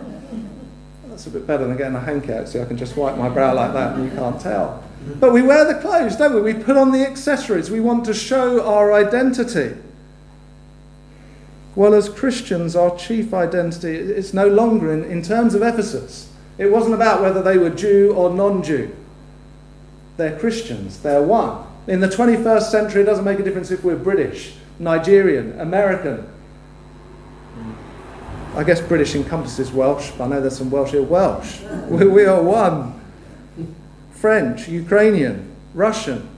That's 1.08 1.26
a 1.26 1.30
bit 1.30 1.46
better 1.46 1.66
than 1.66 1.76
getting 1.76 1.94
a 1.94 2.00
hanky 2.00 2.32
out, 2.32 2.48
so 2.48 2.62
I 2.62 2.64
can 2.64 2.76
just 2.76 2.96
wipe 2.96 3.16
my 3.16 3.28
brow 3.28 3.54
like 3.54 3.72
that 3.74 3.96
and 3.96 4.04
you 4.04 4.16
can't 4.16 4.40
tell. 4.40 4.82
But 5.18 5.32
we 5.32 5.42
wear 5.42 5.64
the 5.64 5.80
clothes, 5.80 6.16
don't 6.16 6.34
we? 6.34 6.40
We 6.40 6.54
put 6.54 6.76
on 6.76 6.92
the 6.92 7.06
accessories. 7.06 7.70
We 7.70 7.80
want 7.80 8.04
to 8.06 8.14
show 8.14 8.64
our 8.64 8.92
identity. 8.92 9.76
Well, 11.74 11.94
as 11.94 12.08
Christians, 12.08 12.76
our 12.76 12.96
chief 12.96 13.32
identity 13.32 13.94
is 13.94 14.34
no 14.34 14.46
longer 14.46 14.92
in, 14.92 15.04
in 15.04 15.22
terms 15.22 15.54
of 15.54 15.62
Ephesus. 15.62 16.30
It 16.58 16.70
wasn't 16.70 16.94
about 16.94 17.22
whether 17.22 17.42
they 17.42 17.58
were 17.58 17.70
Jew 17.70 18.12
or 18.14 18.30
non 18.30 18.62
Jew. 18.62 18.94
They're 20.18 20.38
Christians, 20.38 20.98
they're 21.00 21.22
one. 21.22 21.66
In 21.86 22.00
the 22.00 22.08
21st 22.08 22.62
century, 22.64 23.02
it 23.02 23.06
doesn't 23.06 23.24
make 23.24 23.40
a 23.40 23.42
difference 23.42 23.70
if 23.70 23.82
we're 23.82 23.96
British, 23.96 24.54
Nigerian, 24.78 25.58
American. 25.58 26.28
I 28.54 28.64
guess 28.64 28.80
British 28.80 29.14
encompasses 29.14 29.72
Welsh, 29.72 30.10
but 30.18 30.24
I 30.24 30.28
know 30.28 30.40
there's 30.42 30.58
some 30.58 30.70
Welsh 30.70 30.90
here. 30.90 31.02
Welsh. 31.02 31.60
We, 31.88 32.06
we 32.06 32.24
are 32.26 32.42
one. 32.42 33.01
French, 34.22 34.68
Ukrainian, 34.68 35.50
Russian, 35.74 36.28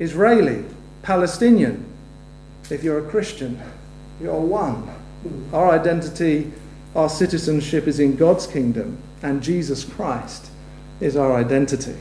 Israeli, 0.00 0.64
Palestinian. 1.02 1.86
If 2.70 2.82
you're 2.82 3.06
a 3.06 3.08
Christian, 3.08 3.60
you're 4.20 4.40
one. 4.40 4.92
Our 5.52 5.70
identity, 5.70 6.50
our 6.96 7.08
citizenship 7.08 7.86
is 7.86 8.00
in 8.00 8.16
God's 8.16 8.48
kingdom, 8.48 8.98
and 9.22 9.44
Jesus 9.44 9.84
Christ 9.84 10.50
is 11.00 11.16
our 11.16 11.36
identity. 11.36 11.94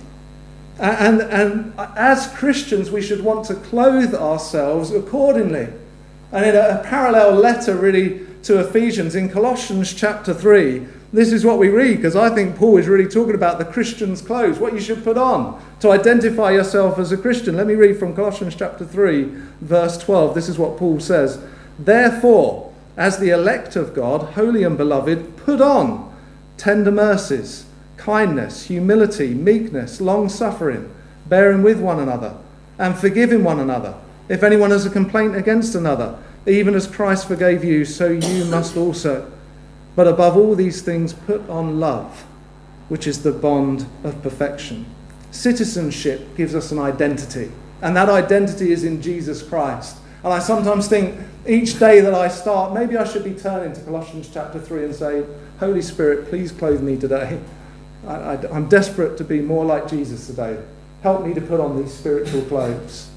And, 0.79 1.21
and 1.21 1.73
as 1.95 2.25
Christians, 2.29 2.89
we 2.89 3.03
should 3.03 3.23
want 3.23 3.45
to 3.45 3.53
clothe 3.53 4.15
ourselves 4.15 4.89
accordingly. 4.89 5.67
And 6.31 6.43
in 6.43 6.55
a, 6.55 6.79
a 6.79 6.83
parallel 6.83 7.35
letter, 7.35 7.75
really, 7.75 8.25
to 8.41 8.59
Ephesians, 8.59 9.13
in 9.13 9.29
Colossians 9.29 9.93
chapter 9.93 10.33
3, 10.33 10.87
this 11.13 11.31
is 11.31 11.45
what 11.45 11.59
we 11.59 11.69
read 11.69 11.97
because 11.97 12.15
I 12.15 12.33
think 12.33 12.55
Paul 12.55 12.77
is 12.77 12.87
really 12.87 13.07
talking 13.07 13.35
about 13.35 13.59
the 13.59 13.65
Christian's 13.65 14.19
clothes, 14.19 14.57
what 14.57 14.73
you 14.73 14.79
should 14.79 15.03
put 15.03 15.15
on 15.15 15.63
to 15.79 15.91
identify 15.91 16.51
yourself 16.51 16.97
as 16.97 17.11
a 17.11 17.17
Christian. 17.17 17.55
Let 17.55 17.67
me 17.67 17.75
read 17.75 17.99
from 17.99 18.15
Colossians 18.15 18.55
chapter 18.55 18.83
3, 18.83 19.25
verse 19.61 19.99
12. 19.99 20.33
This 20.33 20.49
is 20.49 20.57
what 20.57 20.75
Paul 20.75 20.99
says. 20.99 21.39
Therefore, 21.77 22.73
as 22.97 23.19
the 23.19 23.29
elect 23.29 23.75
of 23.75 23.93
God, 23.93 24.33
holy 24.33 24.63
and 24.63 24.75
beloved, 24.75 25.37
put 25.37 25.61
on 25.61 26.11
tender 26.57 26.91
mercies, 26.91 27.67
kindness, 27.95 28.65
humility, 28.65 29.35
meekness, 29.35 30.01
long 30.01 30.29
suffering, 30.29 30.91
bearing 31.27 31.61
with 31.61 31.79
one 31.79 31.99
another, 31.99 32.35
and 32.79 32.97
forgiving 32.97 33.43
one 33.43 33.59
another. 33.59 33.95
If 34.29 34.41
anyone 34.41 34.71
has 34.71 34.87
a 34.87 34.89
complaint 34.89 35.35
against 35.35 35.75
another, 35.75 36.17
even 36.47 36.73
as 36.73 36.87
Christ 36.87 37.27
forgave 37.27 37.63
you, 37.63 37.85
so 37.85 38.09
you 38.09 38.45
must 38.45 38.75
also. 38.75 39.31
But 39.95 40.07
above 40.07 40.35
all 40.35 40.55
these 40.55 40.81
things, 40.81 41.13
put 41.13 41.47
on 41.49 41.79
love, 41.79 42.25
which 42.89 43.05
is 43.07 43.23
the 43.23 43.31
bond 43.31 43.85
of 44.03 44.21
perfection. 44.23 44.85
Citizenship 45.31 46.35
gives 46.35 46.55
us 46.55 46.71
an 46.71 46.79
identity, 46.79 47.51
and 47.81 47.95
that 47.95 48.09
identity 48.09 48.71
is 48.71 48.83
in 48.83 49.01
Jesus 49.01 49.43
Christ. 49.43 49.97
And 50.23 50.31
I 50.31 50.39
sometimes 50.39 50.87
think 50.87 51.19
each 51.47 51.79
day 51.79 51.99
that 51.99 52.13
I 52.13 52.27
start, 52.29 52.73
maybe 52.73 52.97
I 52.97 53.03
should 53.03 53.23
be 53.23 53.33
turning 53.33 53.73
to 53.73 53.81
Colossians 53.81 54.29
chapter 54.33 54.59
3 54.59 54.85
and 54.85 54.95
say, 54.95 55.25
Holy 55.59 55.81
Spirit, 55.81 56.29
please 56.29 56.51
clothe 56.51 56.81
me 56.81 56.97
today. 56.97 57.39
I, 58.07 58.37
am 58.51 58.67
desperate 58.67 59.17
to 59.17 59.23
be 59.23 59.41
more 59.41 59.65
like 59.65 59.87
Jesus 59.87 60.27
today. 60.27 60.61
Help 61.01 61.25
me 61.25 61.33
to 61.33 61.41
put 61.41 61.59
on 61.59 61.81
these 61.81 61.93
spiritual 61.93 62.41
clothes. 62.43 63.09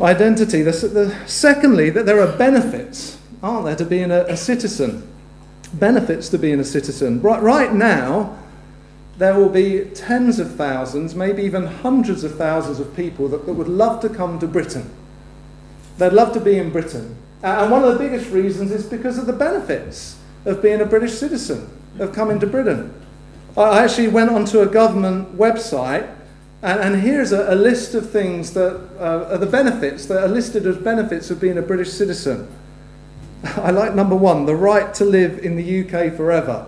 Identity. 0.00 0.62
The, 0.62 0.72
the, 0.72 1.26
secondly, 1.26 1.90
that 1.90 2.06
there 2.06 2.20
are 2.20 2.36
benefits 2.36 3.18
aren't 3.42 3.64
there, 3.64 3.76
to 3.76 3.84
being 3.84 4.10
a, 4.10 4.24
a 4.24 4.36
citizen? 4.36 5.10
Benefits 5.74 6.28
to 6.30 6.38
being 6.38 6.60
a 6.60 6.64
citizen. 6.64 7.20
Right, 7.22 7.42
right 7.42 7.72
now, 7.72 8.36
there 9.18 9.34
will 9.34 9.48
be 9.48 9.84
tens 9.94 10.38
of 10.38 10.54
thousands, 10.54 11.14
maybe 11.14 11.42
even 11.42 11.66
hundreds 11.66 12.24
of 12.24 12.36
thousands 12.36 12.80
of 12.80 12.96
people 12.96 13.28
that, 13.28 13.46
that 13.46 13.52
would 13.52 13.68
love 13.68 14.00
to 14.00 14.08
come 14.08 14.38
to 14.38 14.46
Britain. 14.46 14.90
They'd 15.98 16.12
love 16.12 16.32
to 16.32 16.40
be 16.40 16.56
in 16.56 16.70
Britain. 16.70 17.16
And 17.42 17.70
one 17.70 17.84
of 17.84 17.92
the 17.92 17.98
biggest 17.98 18.30
reasons 18.30 18.70
is 18.70 18.86
because 18.86 19.18
of 19.18 19.26
the 19.26 19.32
benefits 19.32 20.18
of 20.44 20.62
being 20.62 20.80
a 20.80 20.86
British 20.86 21.12
citizen, 21.12 21.68
of 21.98 22.14
coming 22.14 22.40
to 22.40 22.46
Britain. 22.46 22.94
I 23.56 23.82
actually 23.84 24.08
went 24.08 24.30
onto 24.30 24.60
a 24.60 24.66
government 24.66 25.36
website, 25.36 26.10
and, 26.62 26.80
and 26.80 27.02
here's 27.02 27.32
a, 27.32 27.52
a, 27.52 27.54
list 27.54 27.94
of 27.94 28.10
things 28.10 28.52
that 28.52 28.76
uh, 28.98 29.32
are 29.32 29.38
the 29.38 29.46
benefits 29.46 30.06
that 30.06 30.22
are 30.22 30.28
listed 30.28 30.66
as 30.66 30.76
benefits 30.76 31.30
of 31.30 31.40
being 31.40 31.58
a 31.58 31.62
British 31.62 31.90
citizen. 31.90 32.48
I 33.56 33.70
like 33.70 33.94
number 33.94 34.16
one, 34.16 34.46
the 34.46 34.54
right 34.54 34.92
to 34.94 35.04
live 35.04 35.38
in 35.38 35.56
the 35.56 35.80
UK 35.80 36.14
forever, 36.14 36.66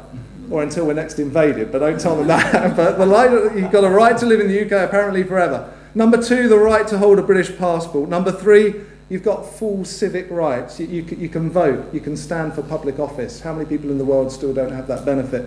or 0.51 0.63
until 0.63 0.87
we're 0.87 0.95
next 0.95 1.19
invaded, 1.19 1.71
but 1.71 1.81
don't 1.81 2.01
tell 2.01 2.17
them 2.17 2.29
that. 2.29 2.77
but 2.77 2.99
the 2.99 3.53
you've 3.57 3.73
got 3.73 3.85
a 3.85 3.91
right 3.91 4.17
to 4.19 4.27
live 4.27 4.41
in 4.41 4.49
the 4.49 4.65
UK 4.65 4.89
apparently 4.89 5.23
forever. 5.23 5.73
Number 5.95 6.23
two, 6.23 6.49
the 6.49 6.59
right 6.59 6.89
to 6.89 6.99
hold 6.99 7.19
a 7.19 7.23
British 7.23 7.57
passport. 7.59 8.09
Number 8.09 8.33
three, 8.33 8.75
you've 9.11 9.23
got 9.23 9.45
full 9.45 9.85
civic 9.85 10.31
rights. 10.31 10.81
You, 10.81 10.87
you, 10.87 11.03
you 11.19 11.29
can 11.29 11.51
vote, 11.51 11.93
you 11.93 12.01
can 12.01 12.17
stand 12.17 12.55
for 12.55 12.63
public 12.63 12.99
office. 12.99 13.41
How 13.41 13.53
many 13.53 13.67
people 13.67 13.91
in 13.91 13.99
the 13.99 14.05
world 14.05 14.33
still 14.33 14.55
don't 14.55 14.73
have 14.73 14.87
that 14.87 15.05
benefit? 15.05 15.47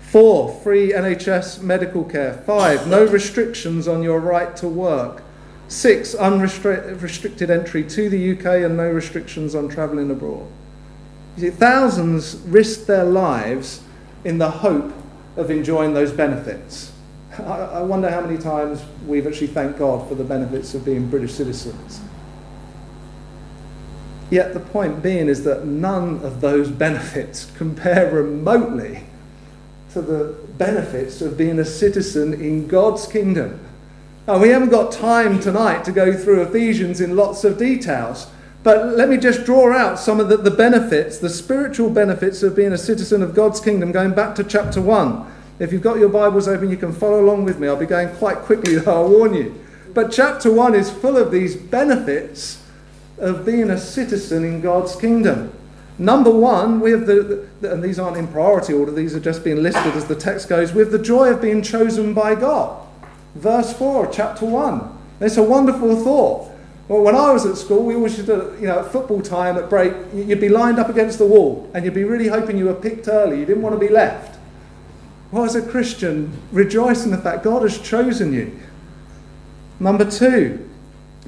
Four, 0.00 0.52
free 0.60 0.92
NHS 0.92 1.62
medical 1.62 2.04
care. 2.04 2.34
Five, 2.46 2.86
no 2.86 3.06
restrictions 3.06 3.88
on 3.88 4.02
your 4.02 4.20
right 4.20 4.54
to 4.56 4.68
work. 4.68 5.22
Six, 5.68 6.14
unrestricted 6.14 7.50
entry 7.50 7.84
to 7.84 8.08
the 8.08 8.32
UK 8.32 8.64
and 8.64 8.76
no 8.76 8.90
restrictions 8.90 9.54
on 9.54 9.68
travelling 9.68 10.10
abroad. 10.10 10.46
You 11.38 11.50
see, 11.50 11.56
thousands 11.56 12.34
risked 12.46 12.88
their 12.88 13.04
lives 13.04 13.82
in 14.24 14.38
the 14.38 14.50
hope 14.50 14.92
of 15.36 15.50
enjoying 15.52 15.94
those 15.94 16.10
benefits. 16.10 16.92
I, 17.38 17.42
I 17.42 17.82
wonder 17.82 18.10
how 18.10 18.22
many 18.22 18.38
times 18.38 18.82
we've 19.06 19.24
actually 19.24 19.46
thanked 19.46 19.78
God 19.78 20.08
for 20.08 20.16
the 20.16 20.24
benefits 20.24 20.74
of 20.74 20.84
being 20.84 21.08
British 21.08 21.34
citizens. 21.34 22.00
Yet 24.30 24.52
the 24.52 24.60
point 24.60 25.00
being 25.00 25.28
is 25.28 25.44
that 25.44 25.64
none 25.64 26.20
of 26.24 26.40
those 26.40 26.70
benefits 26.70 27.50
compare 27.56 28.12
remotely 28.12 29.04
to 29.92 30.02
the 30.02 30.36
benefits 30.58 31.22
of 31.22 31.38
being 31.38 31.60
a 31.60 31.64
citizen 31.64 32.34
in 32.34 32.66
God's 32.66 33.06
kingdom 33.06 33.64
and 34.28 34.42
we 34.42 34.50
haven't 34.50 34.68
got 34.68 34.92
time 34.92 35.40
tonight 35.40 35.86
to 35.86 35.90
go 35.90 36.12
through 36.12 36.42
Ephesians 36.42 37.00
in 37.00 37.16
lots 37.16 37.44
of 37.44 37.56
details. 37.56 38.26
But 38.62 38.96
let 38.96 39.08
me 39.08 39.16
just 39.16 39.44
draw 39.44 39.72
out 39.72 39.98
some 39.98 40.20
of 40.20 40.28
the, 40.28 40.36
the 40.36 40.50
benefits, 40.50 41.18
the 41.18 41.28
spiritual 41.28 41.90
benefits 41.90 42.42
of 42.42 42.56
being 42.56 42.72
a 42.72 42.78
citizen 42.78 43.22
of 43.22 43.34
God's 43.34 43.60
kingdom, 43.60 43.92
going 43.92 44.14
back 44.14 44.34
to 44.36 44.44
chapter 44.44 44.80
1. 44.80 45.32
If 45.58 45.72
you've 45.72 45.82
got 45.82 45.98
your 45.98 46.08
Bibles 46.08 46.48
open, 46.48 46.70
you 46.70 46.76
can 46.76 46.92
follow 46.92 47.20
along 47.20 47.44
with 47.44 47.58
me. 47.58 47.68
I'll 47.68 47.76
be 47.76 47.86
going 47.86 48.14
quite 48.16 48.38
quickly, 48.38 48.74
though, 48.78 49.02
I'll 49.02 49.10
warn 49.10 49.34
you. 49.34 49.64
But 49.94 50.12
chapter 50.12 50.52
1 50.52 50.74
is 50.74 50.90
full 50.90 51.16
of 51.16 51.30
these 51.30 51.56
benefits 51.56 52.62
of 53.18 53.44
being 53.44 53.70
a 53.70 53.78
citizen 53.78 54.44
in 54.44 54.60
God's 54.60 54.94
kingdom. 54.96 55.52
Number 55.98 56.30
one, 56.30 56.78
we 56.78 56.92
have 56.92 57.06
the, 57.06 57.48
the, 57.60 57.72
and 57.72 57.82
these 57.82 57.98
aren't 57.98 58.16
in 58.16 58.28
priority 58.28 58.72
order, 58.72 58.92
these 58.92 59.16
are 59.16 59.20
just 59.20 59.42
being 59.42 59.62
listed 59.62 59.94
as 59.94 60.04
the 60.04 60.14
text 60.14 60.48
goes, 60.48 60.72
with 60.72 60.92
the 60.92 60.98
joy 60.98 61.30
of 61.30 61.42
being 61.42 61.60
chosen 61.60 62.14
by 62.14 62.36
God 62.36 62.88
verse 63.38 63.72
4, 63.72 64.08
chapter 64.08 64.44
1. 64.44 64.98
It's 65.20 65.36
a 65.36 65.42
wonderful 65.42 65.96
thought. 66.02 66.47
Well, 66.88 67.02
when 67.02 67.14
I 67.14 67.30
was 67.32 67.44
at 67.44 67.58
school, 67.58 67.84
we 67.84 67.94
always 67.94 68.16
used 68.16 68.28
to, 68.28 68.56
you 68.58 68.66
know, 68.66 68.78
at 68.78 68.90
football 68.90 69.20
time, 69.20 69.58
at 69.58 69.68
break, 69.68 69.92
you'd 70.14 70.40
be 70.40 70.48
lined 70.48 70.78
up 70.78 70.88
against 70.88 71.18
the 71.18 71.26
wall 71.26 71.70
and 71.74 71.84
you'd 71.84 71.92
be 71.92 72.04
really 72.04 72.28
hoping 72.28 72.56
you 72.56 72.64
were 72.64 72.74
picked 72.74 73.08
early. 73.08 73.40
You 73.40 73.44
didn't 73.44 73.62
want 73.62 73.78
to 73.78 73.78
be 73.78 73.92
left. 73.92 74.38
Well, 75.30 75.44
as 75.44 75.54
a 75.54 75.60
Christian, 75.60 76.32
rejoice 76.50 77.04
in 77.04 77.10
the 77.10 77.18
fact 77.18 77.44
God 77.44 77.60
has 77.60 77.78
chosen 77.78 78.32
you. 78.32 78.58
Number 79.78 80.10
two, 80.10 80.66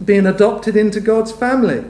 being 0.03 0.25
adopted 0.25 0.77
into 0.77 0.99
God's 0.99 1.31
family. 1.31 1.85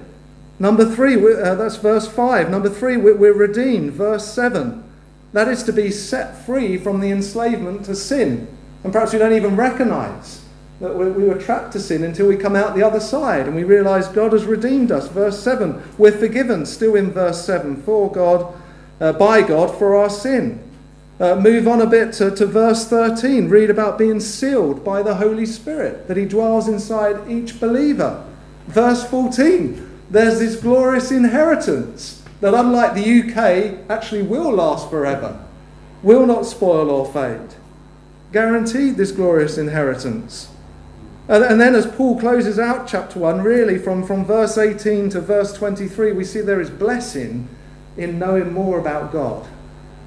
Number 0.59 0.85
three, 0.85 1.15
uh, 1.15 1.55
that's 1.55 1.77
verse 1.77 2.09
5. 2.09 2.51
Number 2.51 2.69
three, 2.69 2.97
we're 2.97 3.33
redeemed. 3.33 3.93
Verse 3.93 4.27
7. 4.27 4.85
That 5.33 5.47
is 5.47 5.63
to 5.63 5.73
be 5.73 5.93
set 5.93 6.45
free 6.45 6.77
from 6.77 7.01
the 7.01 7.11
enslavement 7.11 7.85
to 7.85 7.95
sin. 7.95 8.49
And 8.83 8.93
perhaps 8.93 9.13
we 9.13 9.21
don't 9.21 9.33
even 9.33 9.57
recognize 9.57 10.40
that 10.81 10.97
we 10.97 11.25
were 11.25 11.39
trapped 11.39 11.73
to 11.73 11.81
sin 11.81 12.03
until 12.03 12.27
we 12.27 12.37
come 12.37 12.57
out 12.57 12.75
the 12.75 12.83
other 12.83 13.01
side 13.01 13.47
and 13.47 13.55
we 13.55 13.65
realize 13.65 14.09
God 14.09 14.33
has 14.33 14.45
redeemed 14.45 14.91
us. 14.91 15.09
Verse 15.09 15.39
7, 15.39 15.83
we're 15.99 16.11
forgiven, 16.11 16.65
still 16.65 16.97
in 16.97 17.11
verse 17.11 17.45
7, 17.45 17.83
for 17.83 18.11
God, 18.11 18.55
uh, 18.99 19.13
by 19.13 19.43
God 19.43 19.77
for 19.79 19.95
our 19.95 20.09
sin. 20.09 20.63
Uh, 21.21 21.35
move 21.35 21.69
on 21.69 21.83
a 21.83 21.87
bit 21.87 22.15
to, 22.15 22.35
to 22.35 22.47
verse 22.47 22.89
13. 22.89 23.51
Read 23.51 23.69
about 23.69 23.99
being 23.99 24.21
sealed 24.21 24.83
by 24.83 25.03
the 25.03 25.17
Holy 25.17 25.45
Spirit, 25.45 26.09
that 26.09 26.17
He 26.17 26.25
dwells 26.25 26.67
inside 26.67 27.31
each 27.31 27.61
believer. 27.61 28.27
Verse 28.67 29.05
14. 29.05 29.87
There's 30.09 30.39
this 30.39 30.57
glorious 30.57 31.11
inheritance 31.11 32.25
that, 32.41 32.55
unlike 32.55 32.95
the 32.95 33.21
UK, 33.21 33.91
actually 33.91 34.23
will 34.23 34.51
last 34.51 34.89
forever, 34.89 35.45
will 36.03 36.25
not 36.25 36.47
spoil 36.47 36.91
or 36.91 37.13
fade. 37.13 37.55
Guaranteed 38.33 38.97
this 38.97 39.13
glorious 39.13 39.59
inheritance. 39.59 40.49
And, 41.31 41.45
and 41.45 41.61
then, 41.61 41.77
as 41.77 41.87
Paul 41.87 42.19
closes 42.19 42.59
out 42.59 42.89
chapter 42.89 43.21
1, 43.21 43.41
really 43.43 43.79
from, 43.79 44.05
from 44.05 44.25
verse 44.25 44.59
18 44.59 45.11
to 45.11 45.21
verse 45.21 45.53
23, 45.53 46.11
we 46.11 46.25
see 46.25 46.41
there 46.41 46.61
is 46.61 46.71
blessing 46.71 47.49
in 47.97 48.19
knowing 48.19 48.53
more 48.53 48.81
about 48.81 49.13
God, 49.13 49.47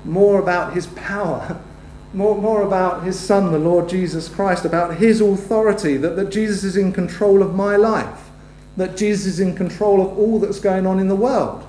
more 0.03 0.41
about 0.41 0.73
his 0.73 0.85
power, 0.87 1.61
more, 2.13 2.35
more 2.35 2.63
about 2.63 3.03
his 3.03 3.17
Son, 3.17 3.53
the 3.53 3.57
Lord 3.57 3.87
Jesus 3.87 4.27
Christ, 4.27 4.65
about 4.65 4.97
his 4.97 5.21
authority, 5.21 5.95
that, 5.95 6.17
that 6.17 6.29
Jesus 6.29 6.65
is 6.65 6.75
in 6.75 6.91
control 6.91 7.41
of 7.41 7.55
my 7.55 7.77
life, 7.77 8.29
that 8.75 8.97
Jesus 8.97 9.25
is 9.25 9.39
in 9.39 9.55
control 9.55 10.01
of 10.01 10.17
all 10.17 10.39
that's 10.39 10.59
going 10.59 10.85
on 10.85 10.99
in 10.99 11.07
the 11.07 11.15
world. 11.15 11.65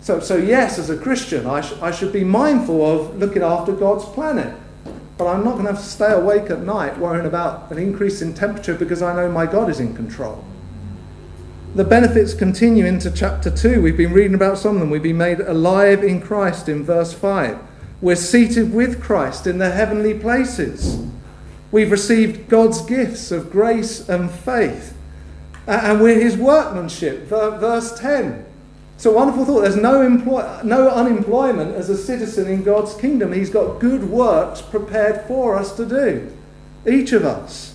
So, 0.00 0.18
so 0.18 0.34
yes, 0.36 0.76
as 0.76 0.90
a 0.90 0.98
Christian, 0.98 1.46
I, 1.46 1.60
sh- 1.60 1.80
I 1.80 1.92
should 1.92 2.12
be 2.12 2.24
mindful 2.24 2.84
of 2.84 3.16
looking 3.18 3.42
after 3.42 3.70
God's 3.70 4.06
planet. 4.06 4.58
But 5.18 5.26
I'm 5.26 5.44
not 5.44 5.52
going 5.52 5.66
to 5.66 5.72
have 5.72 5.82
to 5.82 5.88
stay 5.88 6.12
awake 6.12 6.50
at 6.50 6.60
night 6.62 6.98
worrying 6.98 7.26
about 7.26 7.70
an 7.70 7.78
increase 7.78 8.22
in 8.22 8.34
temperature 8.34 8.74
because 8.74 9.02
I 9.02 9.14
know 9.14 9.30
my 9.30 9.46
God 9.46 9.68
is 9.70 9.78
in 9.78 9.94
control. 9.94 10.44
The 11.74 11.84
benefits 11.84 12.34
continue 12.34 12.84
into 12.84 13.10
chapter 13.10 13.50
2. 13.50 13.80
We've 13.80 13.96
been 13.96 14.12
reading 14.12 14.34
about 14.34 14.58
some 14.58 14.74
of 14.74 14.80
them. 14.80 14.90
We've 14.90 15.02
been 15.02 15.16
made 15.16 15.40
alive 15.40 16.04
in 16.04 16.20
Christ 16.20 16.68
in 16.68 16.84
verse 16.84 17.12
5. 17.12 17.58
We're 18.02 18.16
seated 18.16 18.74
with 18.74 19.02
Christ 19.02 19.46
in 19.46 19.58
the 19.58 19.70
heavenly 19.70 20.12
places. 20.18 21.06
We've 21.70 21.90
received 21.90 22.48
God's 22.48 22.82
gifts 22.82 23.32
of 23.32 23.50
grace 23.50 24.06
and 24.08 24.30
faith. 24.30 24.94
And 25.66 26.02
we're 26.02 26.20
his 26.20 26.36
workmanship. 26.36 27.26
Verse 27.28 27.98
10. 27.98 28.44
It's 28.96 29.06
a 29.06 29.10
wonderful 29.10 29.44
thought. 29.44 29.62
There's 29.62 29.76
no, 29.76 30.02
employ- 30.02 30.62
no 30.62 30.88
unemployment 30.88 31.74
as 31.74 31.90
a 31.90 31.96
citizen 31.96 32.46
in 32.46 32.62
God's 32.62 32.94
kingdom. 32.94 33.32
He's 33.32 33.50
got 33.50 33.80
good 33.80 34.08
works 34.08 34.62
prepared 34.62 35.26
for 35.26 35.56
us 35.56 35.74
to 35.76 35.86
do, 35.86 36.32
each 36.86 37.12
of 37.12 37.24
us. 37.24 37.74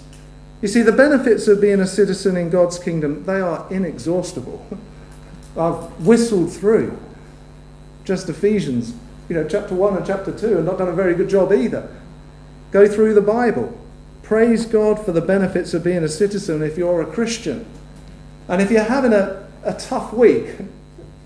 You 0.62 0.68
see, 0.68 0.82
the 0.82 0.92
benefits 0.92 1.48
of 1.48 1.62
being 1.62 1.80
a 1.80 1.88
citizen 1.88 2.36
in 2.36 2.50
God's 2.50 2.80
kingdom, 2.80 3.26
they 3.26 3.40
are 3.40 3.68
inexhaustible. 3.70 4.66
I've 5.58 6.06
whistled 6.06 6.52
through 6.52 6.98
just 8.06 8.30
Ephesians, 8.30 8.94
you 9.28 9.36
know, 9.36 9.46
chapter 9.48 9.76
1 9.76 9.98
and 9.98 10.06
chapter 10.06 10.32
2, 10.32 10.58
and 10.58 10.66
not 10.66 10.78
done 10.78 10.88
a 10.88 10.94
very 10.94 11.14
good 11.14 11.30
job 11.30 11.52
either. 11.52 11.94
Go 12.72 12.88
through 12.88 13.14
the 13.14 13.22
Bible. 13.22 13.78
Praise 14.24 14.66
God 14.66 15.04
for 15.04 15.12
the 15.12 15.22
benefits 15.22 15.74
of 15.74 15.84
being 15.84 16.04
a 16.04 16.10
citizen 16.10 16.62
if 16.64 16.78
you're 16.78 17.02
a 17.02 17.06
Christian. 17.06 17.66
And 18.48 18.62
if 18.62 18.72
you're 18.72 18.84
having 18.84 19.14
a, 19.14 19.48
a 19.64 19.74
tough 19.74 20.14
week, 20.14 20.56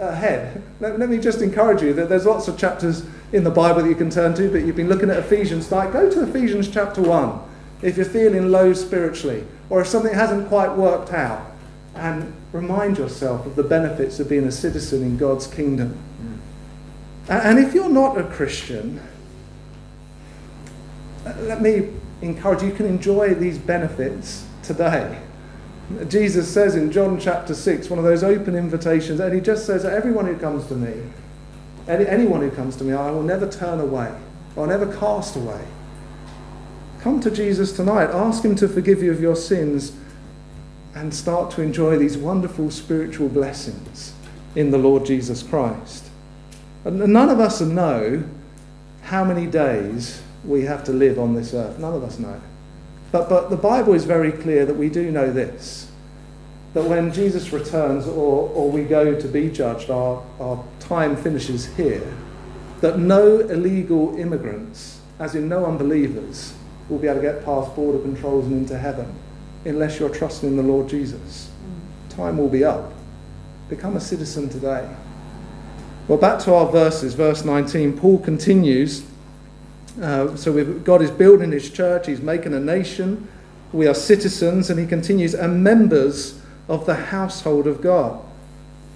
ahead. 0.01 0.62
Let, 0.79 1.00
let, 1.00 1.10
me 1.10 1.17
just 1.17 1.41
encourage 1.41 1.81
you 1.81 1.93
that 1.93 2.10
there's 2.10 2.25
lots 2.25 2.48
of 2.48 2.58
chapters 2.58 3.05
in 3.31 3.43
the 3.43 3.51
Bible 3.51 3.84
that 3.84 3.89
you 3.89 3.96
can 3.96 4.10
turn 4.10 4.34
to, 4.36 4.51
but 4.51 4.63
you've 4.63 4.75
been 4.75 4.89
looking 4.89 5.10
at 5.10 5.17
Ephesians 5.17 5.70
tonight. 5.70 5.93
Go 5.93 6.10
to 6.10 6.24
Ephesians 6.24 6.70
chapter 6.70 7.01
1 7.01 7.39
if 7.81 7.98
you're 7.98 8.05
feeling 8.05 8.51
low 8.51 8.74
spiritually 8.74 9.46
or 9.70 9.81
if 9.81 9.88
something 9.88 10.13
hasn't 10.13 10.48
quite 10.50 10.72
worked 10.75 11.13
out 11.13 11.51
and 11.96 12.34
remind 12.51 12.98
yourself 12.98 13.46
of 13.46 13.55
the 13.55 13.63
benefits 13.63 14.20
of 14.20 14.27
being 14.27 14.46
a 14.46 14.51
citizen 14.51 15.03
in 15.03 15.17
God's 15.17 15.48
kingdom. 15.48 15.98
Mm. 17.27 17.43
And 17.46 17.60
if 17.60 17.74
you're 17.74 17.89
not 17.89 18.17
a 18.17 18.24
Christian, 18.24 19.00
let 21.24 21.62
me 21.62 21.89
encourage 22.22 22.62
you, 22.62 22.70
you 22.70 22.74
can 22.74 22.86
enjoy 22.86 23.34
these 23.34 23.58
benefits 23.58 24.46
today. 24.64 25.20
Jesus 26.07 26.51
says 26.51 26.75
in 26.75 26.91
John 26.91 27.20
chapter 27.20 27.53
6, 27.53 27.89
one 27.89 28.00
of 28.00 28.05
those 28.05 28.24
open 28.24 28.55
invitations, 28.55 29.20
and 29.20 29.33
he 29.33 29.41
just 29.41 29.65
says, 29.65 29.83
Everyone 29.83 30.25
who 30.25 30.37
comes 30.37 30.67
to 30.67 30.75
me, 30.75 31.09
any, 31.87 32.07
anyone 32.07 32.41
who 32.41 32.51
comes 32.51 32.75
to 32.77 32.83
me, 32.83 32.94
I 32.94 33.11
will 33.11 33.24
never 33.24 33.50
turn 33.50 33.79
away, 33.79 34.13
I'll 34.55 34.67
never 34.67 34.91
cast 34.98 35.35
away. 35.35 35.65
Come 37.01 37.20
to 37.22 37.31
Jesus 37.31 37.72
tonight, 37.72 38.09
ask 38.11 38.44
him 38.46 38.55
to 38.57 38.67
forgive 38.67 39.01
you 39.01 39.11
of 39.11 39.20
your 39.20 39.35
sins, 39.35 39.94
and 40.94 41.13
start 41.13 41.51
to 41.51 41.61
enjoy 41.61 41.98
these 41.98 42.17
wonderful 42.17 42.70
spiritual 42.70 43.29
blessings 43.29 44.13
in 44.55 44.72
the 44.72 44.77
Lord 44.77 45.05
Jesus 45.05 45.41
Christ. 45.41 46.09
And 46.83 47.00
none 47.00 47.29
of 47.29 47.39
us 47.39 47.61
know 47.61 48.24
how 49.03 49.24
many 49.24 49.46
days 49.46 50.22
we 50.44 50.63
have 50.63 50.83
to 50.85 50.91
live 50.91 51.20
on 51.20 51.35
this 51.35 51.53
earth. 51.53 51.79
None 51.79 51.94
of 51.94 52.03
us 52.03 52.20
know. 52.20 52.41
But, 53.11 53.29
but 53.29 53.50
the 53.50 53.57
Bible 53.57 53.93
is 53.93 54.05
very 54.05 54.31
clear 54.31 54.65
that 54.65 54.75
we 54.75 54.89
do 54.89 55.11
know 55.11 55.31
this 55.31 55.91
that 56.74 56.85
when 56.85 57.11
Jesus 57.11 57.51
returns 57.51 58.07
or, 58.07 58.50
or 58.50 58.71
we 58.71 58.83
go 58.83 59.19
to 59.19 59.27
be 59.27 59.50
judged, 59.50 59.89
our, 59.89 60.24
our 60.39 60.63
time 60.79 61.15
finishes 61.15 61.65
here. 61.75 62.13
That 62.79 62.97
no 62.97 63.39
illegal 63.39 64.17
immigrants, 64.17 65.01
as 65.19 65.35
in 65.35 65.50
no 65.50 65.65
unbelievers, 65.65 66.53
will 66.89 66.97
be 66.97 67.07
able 67.07 67.21
to 67.21 67.21
get 67.21 67.45
past 67.45 67.75
border 67.75 68.00
controls 68.00 68.45
and 68.45 68.55
into 68.55 68.77
heaven 68.77 69.13
unless 69.65 70.00
you're 70.00 70.09
trusting 70.09 70.50
in 70.50 70.57
the 70.57 70.63
Lord 70.63 70.89
Jesus. 70.89 71.51
Time 72.09 72.37
will 72.37 72.50
be 72.50 72.63
up. 72.63 72.91
Become 73.69 73.97
a 73.97 74.01
citizen 74.01 74.50
today. 74.50 74.89
Well, 76.07 76.17
back 76.17 76.39
to 76.39 76.53
our 76.53 76.71
verses, 76.71 77.13
verse 77.13 77.45
19. 77.45 77.97
Paul 77.97 78.17
continues 78.19 79.03
uh, 79.99 80.35
so 80.35 80.63
God 80.79 81.01
is 81.01 81.11
building 81.11 81.51
his 81.51 81.69
church, 81.69 82.07
he's 82.07 82.21
making 82.21 82.53
a 82.53 82.59
nation. 82.59 83.27
We 83.73 83.87
are 83.87 83.93
citizens, 83.93 84.69
and 84.69 84.79
he 84.79 84.85
continues, 84.85 85.33
and 85.33 85.63
members 85.63 86.41
of 86.67 86.85
the 86.85 86.95
household 86.95 87.67
of 87.67 87.81
God. 87.81 88.23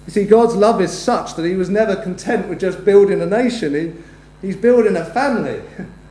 You 0.06 0.12
see, 0.12 0.24
God's 0.24 0.54
love 0.54 0.80
is 0.80 0.96
such 0.96 1.34
that 1.34 1.44
he 1.44 1.54
was 1.54 1.68
never 1.68 1.96
content 1.96 2.48
with 2.48 2.60
just 2.60 2.84
building 2.84 3.20
a 3.20 3.26
nation, 3.26 3.74
he, 3.74 4.46
he's 4.46 4.56
building 4.56 4.96
a 4.96 5.04
family. 5.04 5.62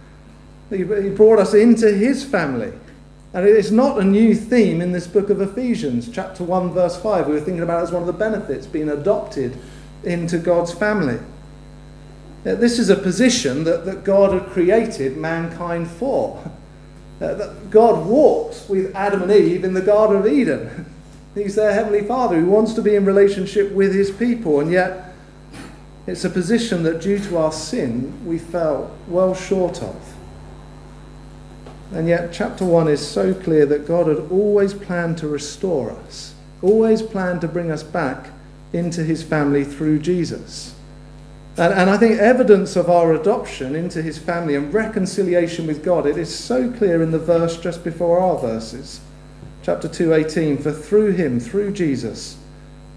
he, 0.69 0.77
he 0.77 1.09
brought 1.09 1.39
us 1.39 1.53
into 1.53 1.93
his 1.93 2.23
family. 2.23 2.73
And 3.33 3.45
it 3.45 3.55
is 3.55 3.71
not 3.71 3.99
a 3.99 4.03
new 4.03 4.33
theme 4.33 4.81
in 4.81 4.93
this 4.93 5.07
book 5.07 5.29
of 5.29 5.41
Ephesians, 5.41 6.09
chapter 6.09 6.43
1, 6.43 6.71
verse 6.71 6.95
5. 6.95 7.27
We 7.27 7.33
were 7.33 7.41
thinking 7.41 7.63
about 7.63 7.81
it 7.81 7.83
as 7.83 7.91
one 7.91 8.01
of 8.01 8.07
the 8.07 8.13
benefits, 8.13 8.65
being 8.65 8.89
adopted 8.89 9.57
into 10.03 10.37
God's 10.37 10.73
family. 10.73 11.19
This 12.45 12.77
is 12.77 12.89
a 12.89 12.95
position 12.95 13.63
that, 13.63 13.86
that 13.86 14.03
God 14.03 14.34
had 14.34 14.51
created 14.51 15.17
mankind 15.17 15.89
for. 15.89 16.51
Uh, 17.21 17.34
that 17.34 17.69
God 17.69 18.05
walks 18.05 18.67
with 18.67 18.93
Adam 18.93 19.21
and 19.21 19.31
Eve 19.31 19.63
in 19.63 19.73
the 19.73 19.79
Garden 19.81 20.17
of 20.17 20.27
Eden. 20.27 20.86
He's 21.34 21.55
their 21.55 21.73
Heavenly 21.73 22.01
Father 22.01 22.38
who 22.38 22.47
wants 22.47 22.73
to 22.73 22.81
be 22.81 22.93
in 22.93 23.05
relationship 23.05 23.71
with 23.71 23.95
His 23.95 24.12
people, 24.12 24.60
and 24.60 24.69
yet 24.69 25.13
it's 26.08 26.25
a 26.25 26.29
position 26.29 26.84
that 26.84 27.01
due 27.01 27.17
to 27.19 27.38
our 27.38 27.53
sin 27.53 28.25
we 28.25 28.38
fell 28.38 28.93
well 29.08 29.34
short 29.34 29.81
of. 29.81 29.95
And 31.93 32.10
yet, 32.10 32.34
chapter 32.34 32.65
1 32.65 32.89
is 32.89 33.05
so 33.05 33.34
clear 33.34 33.65
that 33.65 33.88
God 33.88 34.08
had 34.08 34.29
always 34.29 34.73
planned 34.73 35.17
to 35.19 35.27
restore 35.29 35.91
us, 35.91 36.34
always 36.62 37.01
planned 37.01 37.39
to 37.41 37.47
bring 37.47 37.71
us 37.71 37.84
back 37.84 38.31
into 38.73 39.05
His 39.05 39.23
family 39.23 39.63
through 39.63 39.99
Jesus. 39.99 40.75
And, 41.57 41.73
and 41.73 41.89
I 41.89 41.97
think 41.97 42.19
evidence 42.19 42.75
of 42.75 42.89
our 42.89 43.13
adoption 43.13 43.75
into 43.75 44.01
his 44.01 44.17
family 44.17 44.55
and 44.55 44.73
reconciliation 44.73 45.67
with 45.67 45.85
God, 45.85 46.05
it 46.05 46.17
is 46.17 46.33
so 46.33 46.69
clear 46.71 47.01
in 47.01 47.11
the 47.11 47.19
verse 47.19 47.57
just 47.57 47.83
before 47.83 48.19
our 48.19 48.37
verses. 48.37 48.99
Chapter 49.63 49.87
2:18 49.87 50.61
For 50.61 50.71
through 50.71 51.11
him, 51.11 51.39
through 51.39 51.71
Jesus, 51.71 52.37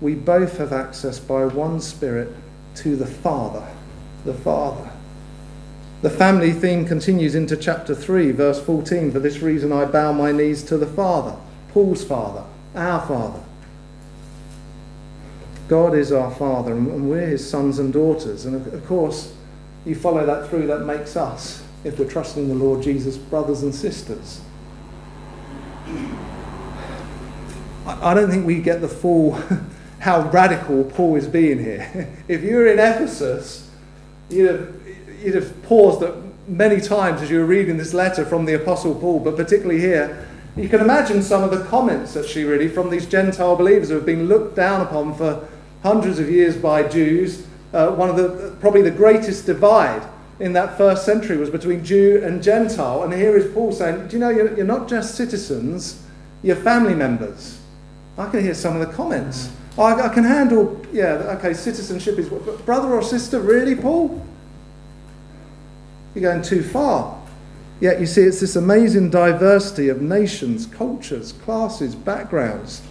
we 0.00 0.14
both 0.14 0.58
have 0.58 0.72
access 0.72 1.20
by 1.20 1.46
one 1.46 1.80
spirit 1.80 2.34
to 2.76 2.96
the 2.96 3.06
Father, 3.06 3.66
the 4.24 4.34
Father. 4.34 4.90
The 6.02 6.10
family 6.10 6.52
theme 6.52 6.84
continues 6.84 7.34
into 7.34 7.56
chapter 7.56 7.94
3, 7.94 8.30
verse 8.32 8.60
14. 8.60 9.10
For 9.10 9.18
this 9.18 9.40
reason 9.40 9.72
I 9.72 9.84
bow 9.84 10.12
my 10.12 10.30
knees 10.30 10.62
to 10.64 10.76
the 10.76 10.86
Father, 10.86 11.36
Paul's 11.72 12.04
Father, 12.04 12.44
our 12.74 13.04
Father 13.06 13.40
God 15.68 15.94
is 15.94 16.12
our 16.12 16.30
Father 16.34 16.72
and 16.72 17.10
we're 17.10 17.26
His 17.26 17.48
sons 17.48 17.78
and 17.78 17.92
daughters. 17.92 18.46
And 18.46 18.66
of 18.72 18.86
course, 18.86 19.34
you 19.84 19.94
follow 19.94 20.24
that 20.24 20.48
through, 20.48 20.66
that 20.66 20.80
makes 20.80 21.16
us, 21.16 21.62
if 21.84 21.98
we're 21.98 22.08
trusting 22.08 22.48
the 22.48 22.54
Lord 22.54 22.82
Jesus, 22.82 23.16
brothers 23.16 23.62
and 23.62 23.74
sisters. 23.74 24.40
I 27.86 28.12
don't 28.14 28.30
think 28.30 28.46
we 28.46 28.60
get 28.60 28.80
the 28.80 28.88
full 28.88 29.32
how 29.98 30.28
radical 30.30 30.84
Paul 30.84 31.16
is 31.16 31.26
being 31.26 31.58
here. 31.58 32.08
if 32.28 32.42
you 32.42 32.56
were 32.56 32.66
in 32.66 32.78
Ephesus, 32.78 33.70
you'd 34.30 34.50
have, 34.50 34.74
you'd 35.22 35.34
have 35.34 35.62
paused 35.64 36.04
many 36.46 36.80
times 36.80 37.20
as 37.20 37.30
you 37.30 37.38
were 37.38 37.46
reading 37.46 37.76
this 37.76 37.92
letter 37.92 38.24
from 38.24 38.44
the 38.44 38.54
Apostle 38.54 38.94
Paul, 38.94 39.20
but 39.20 39.36
particularly 39.36 39.80
here. 39.80 40.26
You 40.56 40.68
can 40.68 40.80
imagine 40.80 41.22
some 41.22 41.44
of 41.44 41.50
the 41.50 41.64
comments 41.66 42.14
that 42.14 42.26
she 42.26 42.42
really 42.42 42.68
from 42.68 42.90
these 42.90 43.06
Gentile 43.06 43.54
believers 43.54 43.90
who 43.90 43.94
have 43.94 44.06
been 44.06 44.28
looked 44.28 44.56
down 44.56 44.80
upon 44.80 45.14
for 45.14 45.48
hundreds 45.82 46.18
of 46.18 46.30
years 46.30 46.56
by 46.56 46.82
Jews, 46.82 47.46
uh, 47.72 47.90
one 47.90 48.08
of 48.08 48.16
the 48.16 48.56
probably 48.60 48.82
the 48.82 48.90
greatest 48.90 49.46
divide 49.46 50.06
in 50.40 50.52
that 50.52 50.76
first 50.78 51.04
century 51.04 51.36
was 51.36 51.50
between 51.50 51.84
Jew 51.84 52.22
and 52.24 52.42
Gentile. 52.42 53.02
And 53.02 53.12
here 53.12 53.36
is 53.36 53.52
Paul 53.52 53.72
saying, 53.72 54.08
Do 54.08 54.16
you 54.16 54.20
know, 54.20 54.30
you're, 54.30 54.56
you're 54.56 54.66
not 54.66 54.88
just 54.88 55.14
citizens, 55.14 56.02
you're 56.42 56.56
family 56.56 56.94
members. 56.94 57.60
I 58.16 58.28
can 58.30 58.42
hear 58.42 58.54
some 58.54 58.80
of 58.80 58.86
the 58.86 58.92
comments. 58.94 59.50
I, 59.76 59.94
I 59.94 60.08
can 60.08 60.24
handle, 60.24 60.84
yeah, 60.92 61.36
okay, 61.38 61.54
citizenship 61.54 62.18
is, 62.18 62.28
but 62.28 62.64
brother 62.64 62.88
or 62.88 63.02
sister, 63.02 63.40
really, 63.40 63.76
Paul? 63.76 64.24
You're 66.14 66.32
going 66.32 66.42
too 66.42 66.62
far. 66.62 67.16
Yet 67.80 68.00
you 68.00 68.06
see, 68.06 68.22
it's 68.22 68.40
this 68.40 68.56
amazing 68.56 69.10
diversity 69.10 69.88
of 69.88 70.02
nations, 70.02 70.66
cultures, 70.66 71.30
classes, 71.30 71.94
backgrounds 71.94 72.82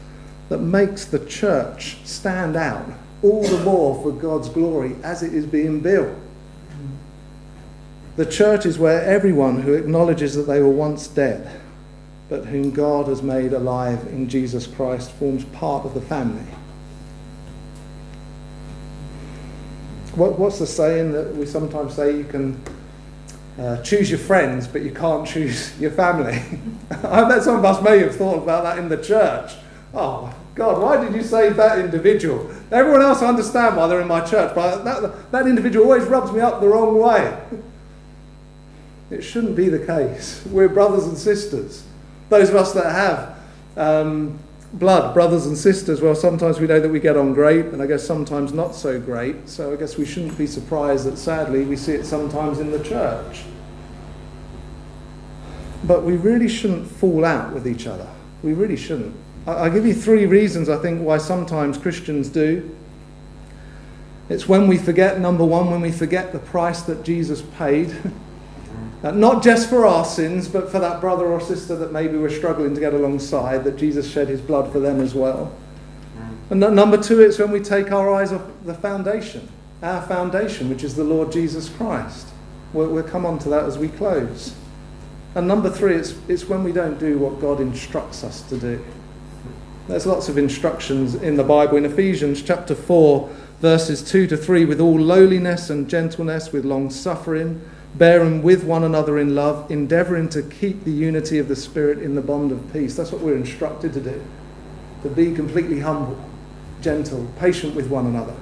that 0.50 0.60
makes 0.60 1.06
the 1.06 1.26
church 1.26 1.98
stand 2.04 2.56
out 2.56 2.86
all 3.22 3.44
the 3.44 3.64
more 3.64 4.02
for 4.02 4.12
God's 4.12 4.50
glory 4.50 4.96
as 5.04 5.24
it 5.24 5.34
is 5.34 5.46
being 5.46 5.80
built. 5.80 6.16
The 8.16 8.26
church 8.26 8.66
is 8.66 8.80
where 8.80 9.04
everyone 9.04 9.62
who 9.62 9.74
acknowledges 9.74 10.36
that 10.36 10.44
they 10.44 10.60
were 10.60 10.70
once 10.70 11.08
dead, 11.08 11.62
but 12.30 12.46
whom 12.46 12.72
God 12.72 13.08
has 13.08 13.22
made 13.22 13.54
alive 13.54 14.08
in 14.08 14.28
Jesus 14.28 14.66
Christ, 14.66 15.12
forms 15.12 15.46
part 15.46 15.86
of 15.86 15.94
the 15.94 16.02
family. 16.02 16.46
What, 20.16 20.40
what's 20.40 20.58
the 20.58 20.66
saying 20.66 21.12
that 21.12 21.36
we 21.36 21.46
sometimes 21.46 21.94
say 21.94 22.18
you 22.18 22.24
can 22.24 22.60
uh, 23.60 23.84
choose 23.84 24.10
your 24.10 24.20
friends, 24.20 24.68
but 24.68 24.82
you 24.82 24.90
can't 24.92 25.28
choose 25.28 25.80
your 25.80 25.92
family? 25.92 26.42
I 27.04 27.28
bet 27.30 27.44
some 27.44 27.58
of 27.58 27.66
us 27.66 27.84
may 27.84 28.00
have 28.00 28.16
thought 28.16 28.42
about 28.42 28.64
that 28.64 28.80
in 28.80 28.90
the 28.90 28.98
church. 28.98 29.54
Oh, 29.94 30.34
God, 30.56 30.82
why 30.82 31.04
did 31.04 31.16
you 31.16 31.24
save 31.24 31.56
that 31.58 31.80
individual? 31.80 32.52
Everyone 32.72 33.02
else 33.02 33.22
I 33.22 33.28
understand 33.28 33.78
why 33.78 33.88
they're 33.88 34.02
in 34.02 34.08
my 34.08 34.22
church, 34.22 34.54
but 34.56 34.84
that, 34.84 35.32
that 35.32 35.48
individual 35.48 35.86
always 35.86 36.04
rubs 36.06 36.32
me 36.32 36.40
up 36.40 36.62
the 36.62 36.68
wrong 36.68 36.98
way. 37.00 37.38
It 39.10 39.22
shouldn't 39.22 39.56
be 39.56 39.70
the 39.70 39.86
case. 39.86 40.44
We're 40.48 40.68
brothers 40.68 41.06
and 41.06 41.18
sisters. 41.18 41.84
Those 42.30 42.50
of 42.50 42.56
us 42.56 42.74
that 42.74 42.92
have 42.92 43.38
um, 43.78 44.40
blood, 44.74 45.14
brothers 45.14 45.46
and 45.46 45.58
sisters, 45.58 46.02
well, 46.02 46.16
sometimes 46.16 46.60
we 46.60 46.68
know 46.68 46.80
that 46.80 46.90
we 46.90 47.00
get 47.00 47.16
on 47.16 47.34
great, 47.34 47.68
and 47.68 47.82
I 47.82 47.86
guess 47.86 48.06
sometimes 48.06 48.52
not 48.52 48.76
so 48.76 49.00
great. 49.00 49.48
So 49.48 49.72
I 49.72 49.78
guess 49.78 49.98
we 49.98 50.06
shouldn't 50.06 50.38
be 50.38 50.48
surprised 50.48 51.06
that 51.06 51.18
sadly 51.18 51.64
we 51.64 51.78
see 51.78 51.94
it 51.94 52.06
sometimes 52.06 52.60
in 52.60 52.72
the 52.72 52.84
church. 52.84 53.44
But 55.84 56.04
we 56.04 56.18
really 56.18 56.50
shouldn't 56.50 56.88
fall 56.88 57.24
out 57.24 57.54
with 57.54 57.68
each 57.68 57.88
other. 57.88 58.08
We 58.44 58.54
really 58.54 58.76
shouldn't. 58.76 59.16
I'll 59.48 59.72
give 59.72 59.86
you 59.86 59.94
three 59.94 60.26
reasons 60.26 60.68
I 60.68 60.78
think 60.78 61.02
why 61.02 61.18
sometimes 61.18 61.78
Christians 61.78 62.28
do. 62.28 62.76
It's 64.30 64.48
when 64.48 64.68
we 64.68 64.78
forget, 64.78 65.22
number 65.22 65.46
one, 65.46 65.72
when 65.72 65.80
we 65.80 65.92
forget 65.92 66.34
the 66.34 66.40
price 66.40 66.82
that 66.84 67.04
Jesus 67.04 67.42
paid. 67.58 67.96
Uh, 69.04 69.12
not 69.12 69.44
just 69.44 69.70
for 69.70 69.86
our 69.86 70.04
sins, 70.04 70.48
but 70.48 70.72
for 70.72 70.80
that 70.80 71.00
brother 71.00 71.28
or 71.28 71.40
sister 71.40 71.76
that 71.76 71.92
maybe 71.92 72.18
we're 72.18 72.36
struggling 72.36 72.74
to 72.74 72.80
get 72.80 72.96
alongside, 72.96 73.64
that 73.64 73.78
Jesus 73.78 74.10
shed 74.10 74.28
his 74.28 74.42
blood 74.42 74.72
for 74.72 74.80
them 74.80 75.00
as 75.00 75.14
well. 75.14 75.56
And 76.50 76.60
number 76.60 76.98
two, 76.98 77.22
it's 77.22 77.38
when 77.38 77.52
we 77.52 77.60
take 77.60 77.92
our 77.92 78.12
eyes 78.12 78.32
off 78.32 78.42
the 78.66 78.74
foundation, 78.74 79.48
our 79.84 80.02
foundation, 80.02 80.68
which 80.70 80.84
is 80.84 80.96
the 80.96 81.04
Lord 81.04 81.32
Jesus 81.32 81.70
Christ. 81.70 82.28
We'll, 82.74 82.90
we'll 82.90 83.04
come 83.04 83.26
on 83.26 83.38
to 83.40 83.50
that 83.50 83.66
as 83.66 83.78
we 83.78 83.90
close. 83.90 84.56
And 85.36 85.48
number 85.48 85.70
three, 85.70 85.94
it's, 85.96 86.16
it's 86.28 86.46
when 86.46 86.64
we 86.64 86.72
don't 86.72 87.00
do 87.00 87.20
what 87.20 87.40
God 87.40 87.60
instructs 87.60 88.24
us 88.24 88.42
to 88.50 88.58
do. 88.58 88.84
There's 89.88 90.06
lots 90.06 90.30
of 90.30 90.38
instructions 90.38 91.16
in 91.16 91.38
the 91.38 91.44
Bible. 91.44 91.78
In 91.78 91.86
Ephesians 91.86 92.42
chapter 92.42 92.76
4, 92.76 93.30
verses 93.62 94.04
2 94.04 94.28
to 94.28 94.38
3, 94.38 94.66
with 94.66 94.82
all 94.82 95.00
lowliness 95.00 95.70
and 95.70 95.90
gentleness, 95.90 96.52
with 96.52 96.66
long 96.66 96.90
suffering 96.90 97.62
bearing 97.98 98.44
with 98.44 98.64
one 98.64 98.84
another 98.84 99.18
in 99.18 99.36
love, 99.36 99.70
endeavoring 99.72 100.30
to 100.30 100.44
keep 100.44 100.84
the 100.84 100.92
unity 100.92 101.40
of 101.40 101.48
the 101.48 101.56
Spirit 101.56 102.00
in 102.00 102.16
the 102.16 102.22
bond 102.22 102.52
of 102.52 102.74
peace. 102.74 102.96
That's 102.96 103.12
what 103.12 103.22
we're 103.22 103.36
instructed 103.36 103.94
to 103.94 104.02
do. 104.02 104.24
To 105.04 105.10
be 105.10 105.34
completely 105.34 105.80
humble, 105.80 106.20
gentle, 106.82 107.28
patient 107.40 107.76
with 107.76 107.88
one 107.88 108.06
another. 108.06 108.36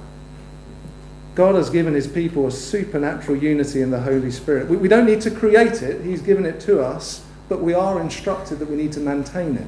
God 1.34 1.54
has 1.54 1.70
given 1.70 1.94
his 1.94 2.06
people 2.06 2.46
a 2.46 2.50
supernatural 2.50 3.36
unity 3.36 3.82
in 3.82 3.90
the 3.90 4.00
Holy 4.00 4.30
Spirit. 4.30 4.68
We, 4.68 4.76
we 4.76 4.88
don't 4.88 5.06
need 5.06 5.20
to 5.22 5.30
create 5.30 5.82
it, 5.82 6.04
he's 6.04 6.22
given 6.22 6.46
it 6.46 6.60
to 6.60 6.82
us, 6.82 7.24
but 7.48 7.60
we 7.60 7.74
are 7.74 8.00
instructed 8.00 8.58
that 8.58 8.70
we 8.70 8.76
need 8.76 8.92
to 8.92 9.00
maintain 9.00 9.56
it. 9.56 9.66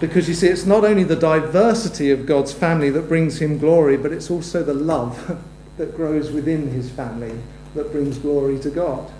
Because 0.00 0.28
you 0.28 0.34
see, 0.34 0.46
it's 0.46 0.66
not 0.66 0.84
only 0.84 1.02
the 1.04 1.16
diversity 1.16 2.10
of 2.10 2.24
God's 2.24 2.52
family 2.52 2.90
that 2.90 3.08
brings 3.08 3.40
him 3.40 3.58
glory, 3.58 3.96
but 3.96 4.12
it's 4.12 4.30
also 4.30 4.62
the 4.62 4.74
love 4.74 5.42
that 5.76 5.96
grows 5.96 6.30
within 6.30 6.70
his 6.70 6.90
family 6.90 7.36
that 7.74 7.92
brings 7.92 8.18
glory 8.18 8.58
to 8.60 8.70
God, 8.70 9.10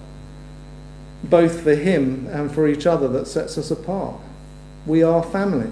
both 1.25 1.63
for 1.63 1.75
Him 1.75 2.27
and 2.31 2.53
for 2.53 2.69
each 2.69 2.87
other 2.87 3.09
that 3.09 3.27
sets 3.27 3.59
us 3.59 3.71
apart. 3.71 4.17
We 4.87 5.03
are 5.03 5.23
family. 5.23 5.71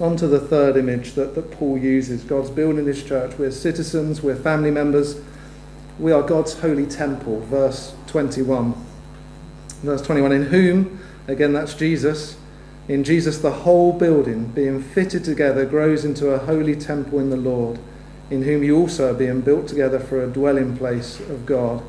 On 0.00 0.16
to 0.16 0.26
the 0.26 0.40
third 0.40 0.76
image 0.76 1.12
that, 1.12 1.34
that 1.34 1.50
Paul 1.52 1.78
uses 1.78 2.24
God's 2.24 2.50
building 2.50 2.86
His 2.86 3.02
church. 3.04 3.38
We're 3.38 3.50
citizens, 3.50 4.22
we're 4.22 4.36
family 4.36 4.70
members, 4.70 5.20
we 5.98 6.12
are 6.12 6.22
God's 6.22 6.58
holy 6.58 6.86
temple. 6.86 7.40
Verse 7.40 7.94
21. 8.06 8.74
Verse 9.82 10.02
21 10.02 10.32
In 10.32 10.42
whom, 10.44 11.00
again, 11.28 11.52
that's 11.52 11.74
Jesus. 11.74 12.36
In 12.88 13.04
Jesus, 13.04 13.38
the 13.38 13.50
whole 13.50 13.92
building, 13.92 14.46
being 14.46 14.82
fitted 14.82 15.24
together, 15.24 15.64
grows 15.64 16.04
into 16.04 16.30
a 16.30 16.38
holy 16.38 16.74
temple 16.74 17.20
in 17.20 17.30
the 17.30 17.36
Lord 17.36 17.78
in 18.30 18.42
whom 18.42 18.62
you 18.62 18.78
also 18.78 19.10
are 19.10 19.14
being 19.14 19.42
built 19.42 19.68
together 19.68 19.98
for 19.98 20.24
a 20.24 20.26
dwelling 20.26 20.76
place 20.76 21.20
of 21.20 21.44
God 21.44 21.82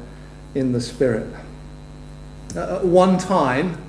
in 0.54 0.74
the 0.74 0.82
Spirit. 0.82 1.28
At 2.56 2.86
one 2.86 3.18
time, 3.18 3.82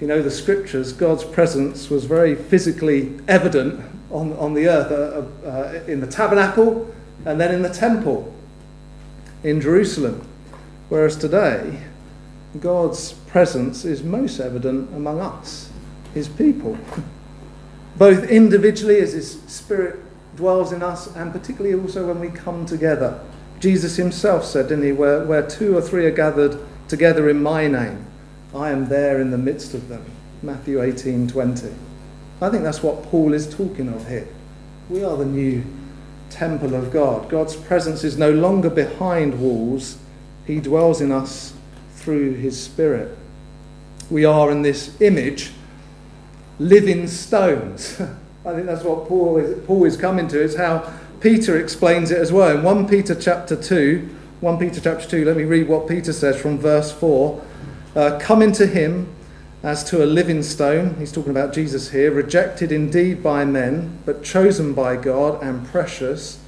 you 0.00 0.06
know, 0.06 0.22
the 0.22 0.30
scriptures, 0.30 0.92
God's 0.92 1.24
presence 1.24 1.90
was 1.90 2.04
very 2.04 2.36
physically 2.36 3.18
evident 3.26 3.84
on, 4.10 4.32
on 4.34 4.54
the 4.54 4.68
earth, 4.68 4.92
uh, 4.92 5.48
uh, 5.48 5.82
in 5.86 6.00
the 6.00 6.06
tabernacle 6.06 6.94
and 7.26 7.40
then 7.40 7.52
in 7.52 7.62
the 7.62 7.68
temple 7.68 8.32
in 9.42 9.60
Jerusalem. 9.60 10.26
Whereas 10.88 11.16
today, 11.16 11.82
God's 12.60 13.12
presence 13.12 13.84
is 13.84 14.02
most 14.02 14.40
evident 14.40 14.94
among 14.94 15.20
us, 15.20 15.67
his 16.14 16.28
people. 16.28 16.78
Both 17.96 18.28
individually 18.30 19.00
as 19.00 19.12
his 19.12 19.40
spirit 19.46 19.98
dwells 20.36 20.72
in 20.72 20.82
us, 20.82 21.14
and 21.16 21.32
particularly 21.32 21.78
also 21.78 22.06
when 22.06 22.20
we 22.20 22.28
come 22.28 22.64
together. 22.64 23.20
Jesus 23.60 23.96
himself 23.96 24.44
said, 24.44 24.68
didn't 24.68 24.84
he, 24.84 24.92
where, 24.92 25.24
where 25.24 25.46
two 25.46 25.76
or 25.76 25.82
three 25.82 26.06
are 26.06 26.12
gathered 26.12 26.58
together 26.86 27.28
in 27.28 27.42
my 27.42 27.66
name, 27.66 28.06
I 28.54 28.70
am 28.70 28.88
there 28.88 29.20
in 29.20 29.30
the 29.30 29.38
midst 29.38 29.74
of 29.74 29.88
them. 29.88 30.04
Matthew 30.42 30.80
18 30.80 31.28
20. 31.28 31.74
I 32.40 32.50
think 32.50 32.62
that's 32.62 32.82
what 32.82 33.02
Paul 33.04 33.34
is 33.34 33.52
talking 33.52 33.88
of 33.88 34.08
here. 34.08 34.28
We 34.88 35.02
are 35.02 35.16
the 35.16 35.24
new 35.24 35.64
temple 36.30 36.74
of 36.74 36.92
God. 36.92 37.28
God's 37.28 37.56
presence 37.56 38.04
is 38.04 38.16
no 38.16 38.30
longer 38.30 38.70
behind 38.70 39.40
walls, 39.40 39.98
He 40.46 40.60
dwells 40.60 41.00
in 41.00 41.10
us 41.10 41.52
through 41.96 42.34
His 42.34 42.58
Spirit. 42.62 43.16
We 44.08 44.24
are 44.24 44.50
in 44.50 44.62
this 44.62 45.00
image 45.00 45.50
living 46.58 47.06
stones. 47.06 48.00
I 48.46 48.54
think 48.54 48.66
that's 48.66 48.84
what 48.84 49.06
Paul 49.08 49.38
is, 49.38 49.64
Paul 49.66 49.84
is 49.84 49.96
coming 49.96 50.28
to. 50.28 50.40
It's 50.40 50.56
how 50.56 50.92
Peter 51.20 51.58
explains 51.58 52.10
it 52.10 52.18
as 52.18 52.32
well. 52.32 52.56
In 52.56 52.62
1 52.62 52.88
Peter 52.88 53.14
chapter 53.14 53.56
2, 53.56 54.08
1 54.40 54.58
Peter 54.58 54.80
chapter 54.80 55.06
2, 55.08 55.24
let 55.24 55.36
me 55.36 55.44
read 55.44 55.68
what 55.68 55.88
Peter 55.88 56.12
says 56.12 56.40
from 56.40 56.58
verse 56.58 56.92
4. 56.92 57.44
Uh, 57.96 58.18
Come 58.20 58.42
into 58.42 58.66
him 58.66 59.12
as 59.62 59.82
to 59.82 60.04
a 60.04 60.06
living 60.06 60.42
stone, 60.44 60.94
he's 60.98 61.10
talking 61.10 61.32
about 61.32 61.52
Jesus 61.52 61.90
here, 61.90 62.12
rejected 62.12 62.70
indeed 62.70 63.22
by 63.22 63.44
men, 63.44 63.98
but 64.06 64.22
chosen 64.22 64.72
by 64.72 64.96
God 64.96 65.42
and 65.42 65.66
precious. 65.66 66.38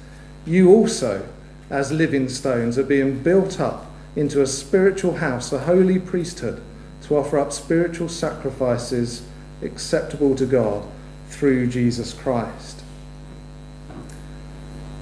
You 0.45 0.71
also, 0.71 1.27
as 1.69 1.91
living 1.91 2.29
stones, 2.29 2.77
are 2.77 2.83
being 2.83 3.21
built 3.21 3.59
up 3.59 3.87
into 4.15 4.41
a 4.41 4.47
spiritual 4.47 5.17
house, 5.17 5.51
a 5.51 5.59
holy 5.59 5.99
priesthood, 5.99 6.61
to 7.03 7.17
offer 7.17 7.37
up 7.37 7.51
spiritual 7.51 8.07
sacrifices 8.07 9.23
acceptable 9.61 10.35
to 10.35 10.45
God 10.45 10.85
through 11.29 11.67
Jesus 11.67 12.13
Christ. 12.13 12.81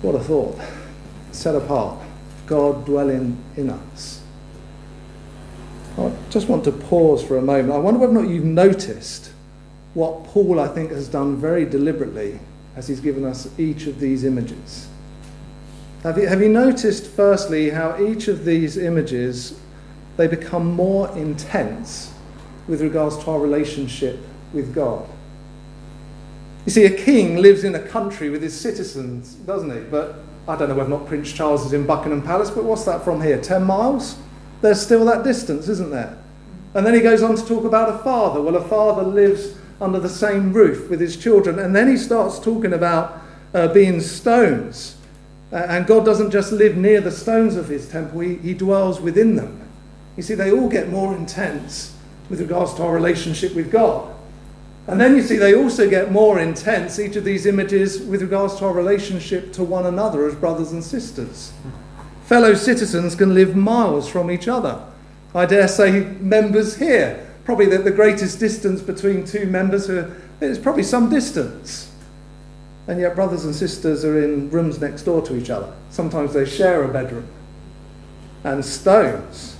What 0.02 0.16
a 0.16 0.20
thought. 0.20 0.58
Set 1.32 1.56
apart, 1.56 2.00
God 2.48 2.86
dwelling 2.86 3.38
in 3.56 3.70
us. 3.70 4.22
I 5.98 6.12
just 6.30 6.48
want 6.48 6.64
to 6.64 6.72
pause 6.72 7.24
for 7.24 7.38
a 7.38 7.42
moment. 7.42 7.72
I 7.72 7.78
wonder 7.78 8.00
whether 8.00 8.14
or 8.18 8.22
not 8.22 8.30
you've 8.30 8.46
noticed 8.46 9.32
what 9.94 10.24
Paul, 10.26 10.60
I 10.60 10.68
think, 10.68 10.92
has 10.92 11.08
done 11.08 11.36
very 11.36 11.66
deliberately 11.66 12.40
as 12.76 12.88
he's 12.88 13.00
given 13.00 13.26
us 13.26 13.50
each 13.60 13.88
of 13.88 14.00
these 14.00 14.24
images. 14.24 14.88
Have 16.04 16.18
you, 16.18 16.28
have 16.28 16.42
you 16.42 16.48
noticed, 16.48 17.08
firstly, 17.08 17.72
how 17.72 18.02
each 18.02 18.30
of 18.30 18.46
these 18.46 18.78
images 18.78 19.60
they 20.16 20.28
become 20.28 20.72
more 20.74 21.10
intense 21.18 22.14
with 22.68 22.82
regards 22.82 23.18
to 23.18 23.32
our 23.32 23.40
relationship 23.40 24.20
with 24.54 24.74
God? 24.74 25.08
You 26.66 26.72
see, 26.72 26.86
a 26.86 26.96
king 26.96 27.38
lives 27.38 27.64
in 27.64 27.74
a 27.76 27.80
country 27.80 28.30
with 28.30 28.42
his 28.42 28.60
citizens, 28.60 29.34
doesn't 29.34 29.72
he? 29.72 29.80
But 29.80 30.16
I 30.48 30.56
don't 30.56 30.70
know 30.70 30.76
whether 30.76 30.94
or 30.94 31.00
not 31.00 31.08
Prince 31.08 31.32
Charles 31.32 31.66
is 31.66 31.74
in 31.74 31.86
Buckingham 31.86 32.22
Palace, 32.22 32.52
but 32.52 32.64
what's 32.64 32.84
that 32.86 33.04
from 33.04 33.22
here? 33.22 33.40
10 33.40 33.64
miles? 33.64 34.18
There's 34.62 34.82
still 34.82 35.06
that 35.06 35.24
distance, 35.24 35.70
isn't 35.70 35.92
there? 35.92 36.18
And 36.74 36.86
then 36.86 36.94
he 36.94 37.00
goes 37.00 37.24
on 37.24 37.36
to 37.36 37.46
talk 37.46 37.64
about 37.64 37.90
a 37.90 37.98
father. 38.00 38.42
Well, 38.42 38.56
a 38.56 38.68
father 38.68 39.04
lives 39.04 39.56
under 39.82 40.00
the 40.00 40.10
same 40.10 40.54
roof 40.54 40.90
with 40.90 41.00
his 41.00 41.18
children. 41.18 41.60
And 41.60 41.76
then 41.76 41.88
he 41.88 41.98
starts 41.98 42.40
talking 42.40 42.74
about 42.74 43.22
uh, 43.54 43.70
being 43.70 44.02
stones. 44.02 44.98
Uh, 45.52 45.66
and 45.70 45.88
God 45.88 46.06
doesn't 46.06 46.32
just 46.32 46.52
live 46.52 46.78
near 46.78 47.02
the 47.02 47.12
stones 47.12 47.56
of 47.56 47.68
his 47.68 47.90
temple, 47.90 48.20
he, 48.20 48.36
he 48.36 48.54
dwells 48.54 49.02
within 49.02 49.36
them. 49.36 49.68
You 50.18 50.24
see, 50.24 50.36
they 50.36 50.52
all 50.52 50.70
get 50.70 50.90
more 50.90 51.16
intense 51.16 51.96
with 52.30 52.42
regards 52.42 52.74
to 52.76 52.84
our 52.84 52.94
relationship 52.94 53.56
with 53.56 53.72
God. 53.72 54.14
And 54.90 55.00
then 55.00 55.16
you 55.16 55.22
see, 55.22 55.38
they 55.38 55.54
also 55.54 55.88
get 55.88 56.12
more 56.12 56.40
intense, 56.40 56.98
each 56.98 57.16
of 57.16 57.24
these 57.24 57.46
images, 57.46 58.02
with 58.02 58.24
regards 58.24 58.56
to 58.56 58.66
our 58.66 58.74
relationship 58.74 59.54
to 59.54 59.64
one 59.64 59.86
another 59.86 60.26
as 60.28 60.34
brothers 60.34 60.72
and 60.72 60.84
sisters. 60.84 61.54
Fellow 62.26 62.56
citizens 62.56 63.14
can 63.14 63.36
live 63.36 63.56
miles 63.56 64.10
from 64.10 64.32
each 64.32 64.48
other. 64.48 64.84
I 65.36 65.46
dare 65.46 65.68
say 65.68 66.06
members 66.20 66.78
here, 66.78 67.24
probably 67.46 67.68
the, 67.68 67.78
the 67.78 67.92
greatest 67.92 68.40
distance 68.40 68.82
between 68.82 69.26
two 69.26 69.46
members, 69.46 69.86
there's 70.40 70.58
probably 70.58 70.82
some 70.82 71.12
distance. 71.12 71.92
And 72.88 73.00
yet, 73.00 73.14
brothers 73.14 73.46
and 73.46 73.54
sisters 73.54 74.04
are 74.04 74.24
in 74.24 74.50
rooms 74.50 74.82
next 74.82 75.04
door 75.04 75.22
to 75.22 75.36
each 75.36 75.52
other. 75.52 75.72
Sometimes 75.92 76.34
they 76.34 76.46
share 76.46 76.84
a 76.84 76.88
bedroom. 76.88 77.28
And 78.44 78.66
stones, 78.66 79.56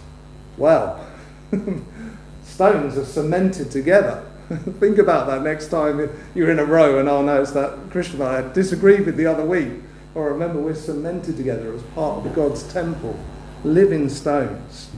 well, 0.58 1.06
stones 2.44 2.98
are 2.98 3.06
cemented 3.06 3.70
together. 3.70 4.26
Think 4.80 4.98
about 4.98 5.28
that 5.28 5.44
next 5.44 5.68
time 5.68 6.10
you're 6.34 6.50
in 6.50 6.58
a 6.58 6.66
row 6.66 6.98
and, 6.98 7.08
oh 7.08 7.22
no, 7.22 7.40
it's 7.40 7.52
that 7.52 7.92
Christian 7.92 8.20
I 8.22 8.42
disagreed 8.52 9.06
with 9.06 9.16
the 9.16 9.28
other 9.28 9.46
week. 9.46 9.74
Or 10.16 10.32
remember, 10.32 10.60
we're 10.60 10.74
cemented 10.74 11.38
together 11.38 11.72
as 11.72 11.84
part 11.94 12.26
of 12.26 12.34
God's 12.34 12.64
temple, 12.64 13.18
living 13.64 14.10
stones. 14.10 14.90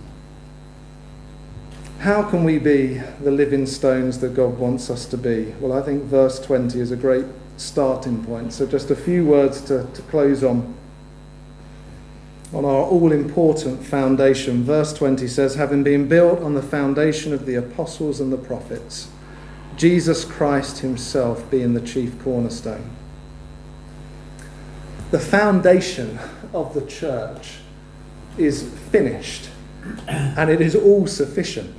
How 1.99 2.23
can 2.23 2.45
we 2.45 2.59
be 2.59 3.01
the 3.21 3.29
living 3.29 3.65
stones 3.65 4.19
that 4.19 4.33
God 4.33 4.57
wants 4.57 4.89
us 4.89 5.05
to 5.07 5.17
be? 5.17 5.53
Well, 5.59 5.73
I 5.73 5.81
think 5.81 6.03
verse 6.03 6.39
20 6.39 6.79
is 6.79 6.91
a 6.91 6.95
great 6.95 7.25
starting 7.57 8.23
point. 8.23 8.53
So, 8.53 8.65
just 8.65 8.89
a 8.89 8.95
few 8.95 9.25
words 9.25 9.61
to, 9.63 9.85
to 9.93 10.01
close 10.03 10.43
on. 10.43 10.73
On 12.53 12.65
our 12.65 12.83
all 12.83 13.11
important 13.11 13.85
foundation. 13.85 14.63
Verse 14.63 14.93
20 14.93 15.27
says, 15.27 15.55
Having 15.55 15.83
been 15.83 16.07
built 16.07 16.39
on 16.39 16.53
the 16.53 16.63
foundation 16.63 17.33
of 17.33 17.45
the 17.45 17.55
apostles 17.55 18.19
and 18.19 18.31
the 18.31 18.37
prophets 18.37 19.09
Jesus 19.77 20.25
Christ 20.25 20.79
Himself 20.79 21.49
being 21.49 21.73
the 21.73 21.81
chief 21.81 22.21
cornerstone. 22.23 22.89
The 25.11 25.19
foundation 25.19 26.19
of 26.53 26.73
the 26.73 26.85
church 26.85 27.55
is 28.37 28.69
finished 28.91 29.49
and 30.07 30.49
it 30.49 30.61
is 30.61 30.75
all 30.75 31.07
sufficient. 31.07 31.75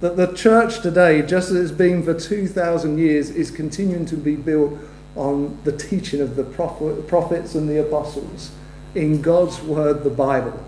That 0.00 0.16
the 0.16 0.32
church 0.34 0.80
today, 0.82 1.22
just 1.22 1.50
as 1.50 1.56
it's 1.56 1.70
been 1.72 2.02
for 2.02 2.14
2,000 2.14 2.98
years, 2.98 3.30
is 3.30 3.50
continuing 3.50 4.04
to 4.06 4.16
be 4.16 4.36
built 4.36 4.78
on 5.16 5.58
the 5.64 5.72
teaching 5.72 6.20
of 6.20 6.36
the 6.36 6.44
prophets 6.44 7.54
and 7.54 7.68
the 7.68 7.80
apostles 7.80 8.50
in 8.94 9.22
God's 9.22 9.62
word, 9.62 10.04
the 10.04 10.10
Bible. 10.10 10.62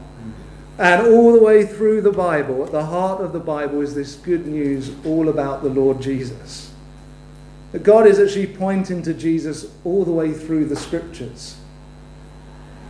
And 0.78 1.06
all 1.08 1.32
the 1.32 1.42
way 1.42 1.66
through 1.66 2.00
the 2.00 2.12
Bible, 2.12 2.64
at 2.64 2.72
the 2.72 2.86
heart 2.86 3.20
of 3.20 3.32
the 3.32 3.40
Bible, 3.40 3.80
is 3.80 3.94
this 3.94 4.14
good 4.14 4.46
news 4.46 4.92
all 5.04 5.28
about 5.28 5.62
the 5.62 5.68
Lord 5.68 6.00
Jesus. 6.00 6.67
That 7.72 7.82
God 7.82 8.06
is 8.06 8.18
actually 8.18 8.46
pointing 8.46 9.02
to 9.02 9.12
Jesus 9.12 9.66
all 9.84 10.04
the 10.04 10.12
way 10.12 10.32
through 10.32 10.66
the 10.66 10.76
scriptures. 10.76 11.56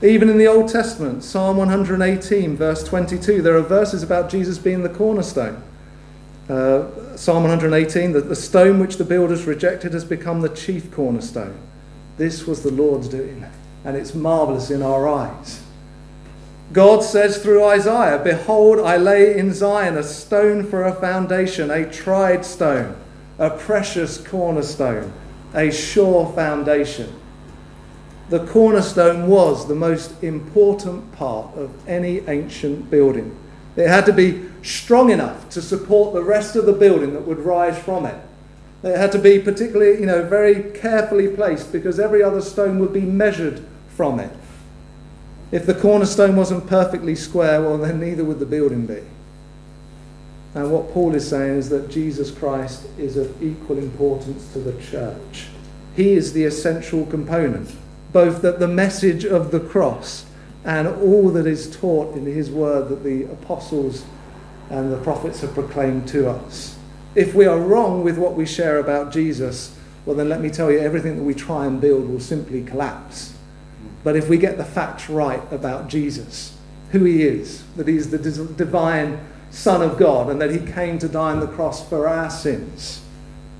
Even 0.02 0.28
in 0.28 0.38
the 0.38 0.46
Old 0.46 0.68
Testament, 0.68 1.24
Psalm 1.24 1.56
118, 1.56 2.56
verse 2.56 2.84
22, 2.84 3.42
there 3.42 3.56
are 3.56 3.62
verses 3.62 4.04
about 4.04 4.30
Jesus 4.30 4.56
being 4.56 4.84
the 4.84 4.88
cornerstone. 4.88 5.60
Uh, 6.48 7.16
Psalm 7.16 7.42
118, 7.42 8.12
that 8.12 8.28
the 8.28 8.36
stone 8.36 8.78
which 8.78 8.96
the 8.96 9.04
builders 9.04 9.44
rejected 9.44 9.92
has 9.92 10.04
become 10.04 10.40
the 10.40 10.48
chief 10.50 10.92
cornerstone. 10.92 11.58
This 12.16 12.46
was 12.46 12.62
the 12.62 12.70
Lord's 12.70 13.08
doing, 13.08 13.44
and 13.84 13.96
it's 13.96 14.14
marvelous 14.14 14.70
in 14.70 14.82
our 14.82 15.08
eyes. 15.08 15.60
God 16.72 17.02
says 17.02 17.42
through 17.42 17.64
Isaiah, 17.64 18.20
Behold, 18.22 18.78
I 18.78 18.96
lay 18.96 19.36
in 19.36 19.52
Zion 19.52 19.96
a 19.96 20.02
stone 20.04 20.64
for 20.64 20.84
a 20.84 20.94
foundation, 20.94 21.72
a 21.72 21.90
tried 21.90 22.44
stone 22.44 22.94
a 23.38 23.50
precious 23.50 24.18
cornerstone, 24.18 25.12
a 25.54 25.70
sure 25.70 26.32
foundation. 26.32 27.12
The 28.30 28.44
cornerstone 28.46 29.26
was 29.26 29.66
the 29.66 29.74
most 29.74 30.22
important 30.22 31.12
part 31.12 31.56
of 31.56 31.70
any 31.88 32.18
ancient 32.28 32.90
building. 32.90 33.36
It 33.76 33.88
had 33.88 34.06
to 34.06 34.12
be 34.12 34.44
strong 34.62 35.10
enough 35.10 35.48
to 35.50 35.62
support 35.62 36.12
the 36.12 36.22
rest 36.22 36.56
of 36.56 36.66
the 36.66 36.72
building 36.72 37.14
that 37.14 37.26
would 37.26 37.38
rise 37.38 37.78
from 37.78 38.04
it. 38.04 38.16
It 38.82 38.96
had 38.96 39.12
to 39.12 39.18
be 39.18 39.38
particularly, 39.38 40.00
you 40.00 40.06
know, 40.06 40.24
very 40.24 40.70
carefully 40.72 41.28
placed 41.28 41.72
because 41.72 41.98
every 41.98 42.22
other 42.22 42.40
stone 42.40 42.78
would 42.80 42.92
be 42.92 43.00
measured 43.00 43.64
from 43.88 44.20
it. 44.20 44.30
If 45.50 45.64
the 45.64 45.74
cornerstone 45.74 46.36
wasn't 46.36 46.66
perfectly 46.66 47.14
square, 47.14 47.62
well, 47.62 47.78
then 47.78 48.00
neither 48.00 48.24
would 48.24 48.38
the 48.38 48.46
building 48.46 48.86
be. 48.86 49.02
And 50.54 50.72
what 50.72 50.92
Paul 50.92 51.14
is 51.14 51.28
saying 51.28 51.58
is 51.58 51.68
that 51.68 51.90
Jesus 51.90 52.30
Christ 52.30 52.86
is 52.98 53.16
of 53.16 53.42
equal 53.42 53.78
importance 53.78 54.52
to 54.52 54.58
the 54.58 54.80
church. 54.82 55.48
He 55.94 56.12
is 56.12 56.32
the 56.32 56.44
essential 56.44 57.06
component, 57.06 57.70
both 58.12 58.42
that 58.42 58.58
the 58.58 58.68
message 58.68 59.24
of 59.24 59.50
the 59.50 59.60
cross 59.60 60.24
and 60.64 60.88
all 60.88 61.30
that 61.30 61.46
is 61.46 61.74
taught 61.76 62.16
in 62.16 62.24
his 62.24 62.50
word 62.50 62.88
that 62.88 63.04
the 63.04 63.24
apostles 63.24 64.04
and 64.70 64.92
the 64.92 64.98
prophets 64.98 65.40
have 65.40 65.54
proclaimed 65.54 66.08
to 66.08 66.28
us. 66.28 66.76
If 67.14 67.34
we 67.34 67.46
are 67.46 67.58
wrong 67.58 68.04
with 68.04 68.18
what 68.18 68.34
we 68.34 68.46
share 68.46 68.78
about 68.78 69.12
Jesus, 69.12 69.76
well, 70.04 70.16
then 70.16 70.28
let 70.28 70.40
me 70.40 70.50
tell 70.50 70.70
you, 70.70 70.78
everything 70.78 71.16
that 71.16 71.22
we 71.22 71.34
try 71.34 71.66
and 71.66 71.80
build 71.80 72.08
will 72.08 72.20
simply 72.20 72.62
collapse. 72.62 73.34
But 74.04 74.16
if 74.16 74.28
we 74.28 74.38
get 74.38 74.56
the 74.56 74.64
facts 74.64 75.10
right 75.10 75.42
about 75.52 75.88
Jesus, 75.88 76.56
who 76.92 77.04
he 77.04 77.22
is, 77.22 77.64
that 77.76 77.88
he's 77.88 78.10
the 78.10 78.18
divine 78.18 79.20
Son 79.50 79.82
of 79.82 79.98
God 79.98 80.30
and 80.30 80.40
that 80.40 80.50
he 80.50 80.58
came 80.58 80.98
to 80.98 81.08
die 81.08 81.32
on 81.32 81.40
the 81.40 81.46
cross 81.46 81.86
for 81.88 82.06
our 82.06 82.30
sins, 82.30 83.02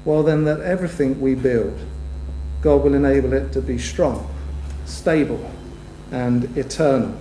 well, 0.05 0.23
then 0.23 0.45
that 0.45 0.61
everything 0.61 1.21
we 1.21 1.35
build, 1.35 1.79
God 2.63 2.83
will 2.83 2.95
enable 2.95 3.33
it 3.33 3.53
to 3.53 3.61
be 3.61 3.79
strong, 3.79 4.29
stable, 4.85 5.51
and 6.11 6.57
eternal. 6.57 7.19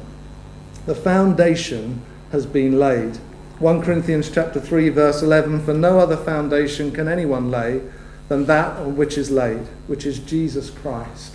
The 0.85 0.95
foundation 0.95 2.01
has 2.31 2.45
been 2.45 2.79
laid. 2.79 3.17
1 3.59 3.81
Corinthians 3.81 4.29
chapter 4.29 4.59
3 4.59 4.89
verse 4.89 5.21
11 5.21 5.65
for 5.65 5.73
no 5.73 5.99
other 5.99 6.15
foundation 6.15 6.91
can 6.91 7.07
anyone 7.07 7.49
lay 7.49 7.81
than 8.29 8.45
that 8.45 8.77
on 8.77 8.95
which 8.95 9.17
is 9.17 9.31
laid 9.31 9.65
which 9.87 10.05
is 10.05 10.19
Jesus 10.19 10.69
Christ. 10.69 11.33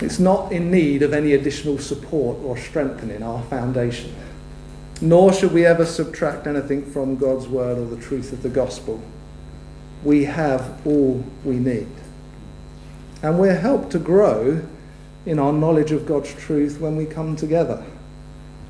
It's 0.00 0.18
not 0.18 0.50
in 0.52 0.70
need 0.70 1.02
of 1.02 1.12
any 1.12 1.34
additional 1.34 1.78
support 1.78 2.38
or 2.42 2.56
strengthening 2.56 3.22
our 3.22 3.42
foundation 3.44 4.14
nor 5.00 5.32
should 5.32 5.52
we 5.52 5.66
ever 5.66 5.84
subtract 5.84 6.46
anything 6.46 6.84
from 6.84 7.16
God's 7.16 7.48
word 7.48 7.78
or 7.78 7.86
the 7.86 8.00
truth 8.00 8.32
of 8.32 8.42
the 8.42 8.48
gospel. 8.48 9.02
We 10.02 10.24
have 10.24 10.86
all 10.86 11.24
we 11.44 11.56
need. 11.56 11.88
And 13.22 13.38
we're 13.38 13.58
helped 13.58 13.90
to 13.92 13.98
grow 13.98 14.62
in 15.26 15.38
our 15.38 15.52
knowledge 15.52 15.92
of 15.92 16.06
God's 16.06 16.32
truth 16.34 16.80
when 16.80 16.96
we 16.96 17.06
come 17.06 17.36
together. 17.36 17.82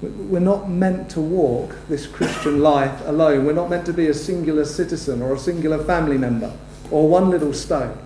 We're 0.01 0.41
not 0.41 0.71
meant 0.71 1.11
to 1.11 1.21
walk 1.21 1.77
this 1.89 2.07
Christian 2.07 2.61
life 2.61 3.01
alone. 3.07 3.45
We're 3.45 3.53
not 3.53 3.71
meant 3.71 3.87
to 3.87 3.93
be 3.93 4.09
a 4.09 4.15
singular 4.15 4.65
citizen 4.65 5.23
or 5.23 5.35
a 5.35 5.39
singular 5.39 5.83
family 5.83 6.19
member 6.19 6.53
or 6.91 7.09
one 7.09 7.31
little 7.31 7.53
stone. 7.53 7.97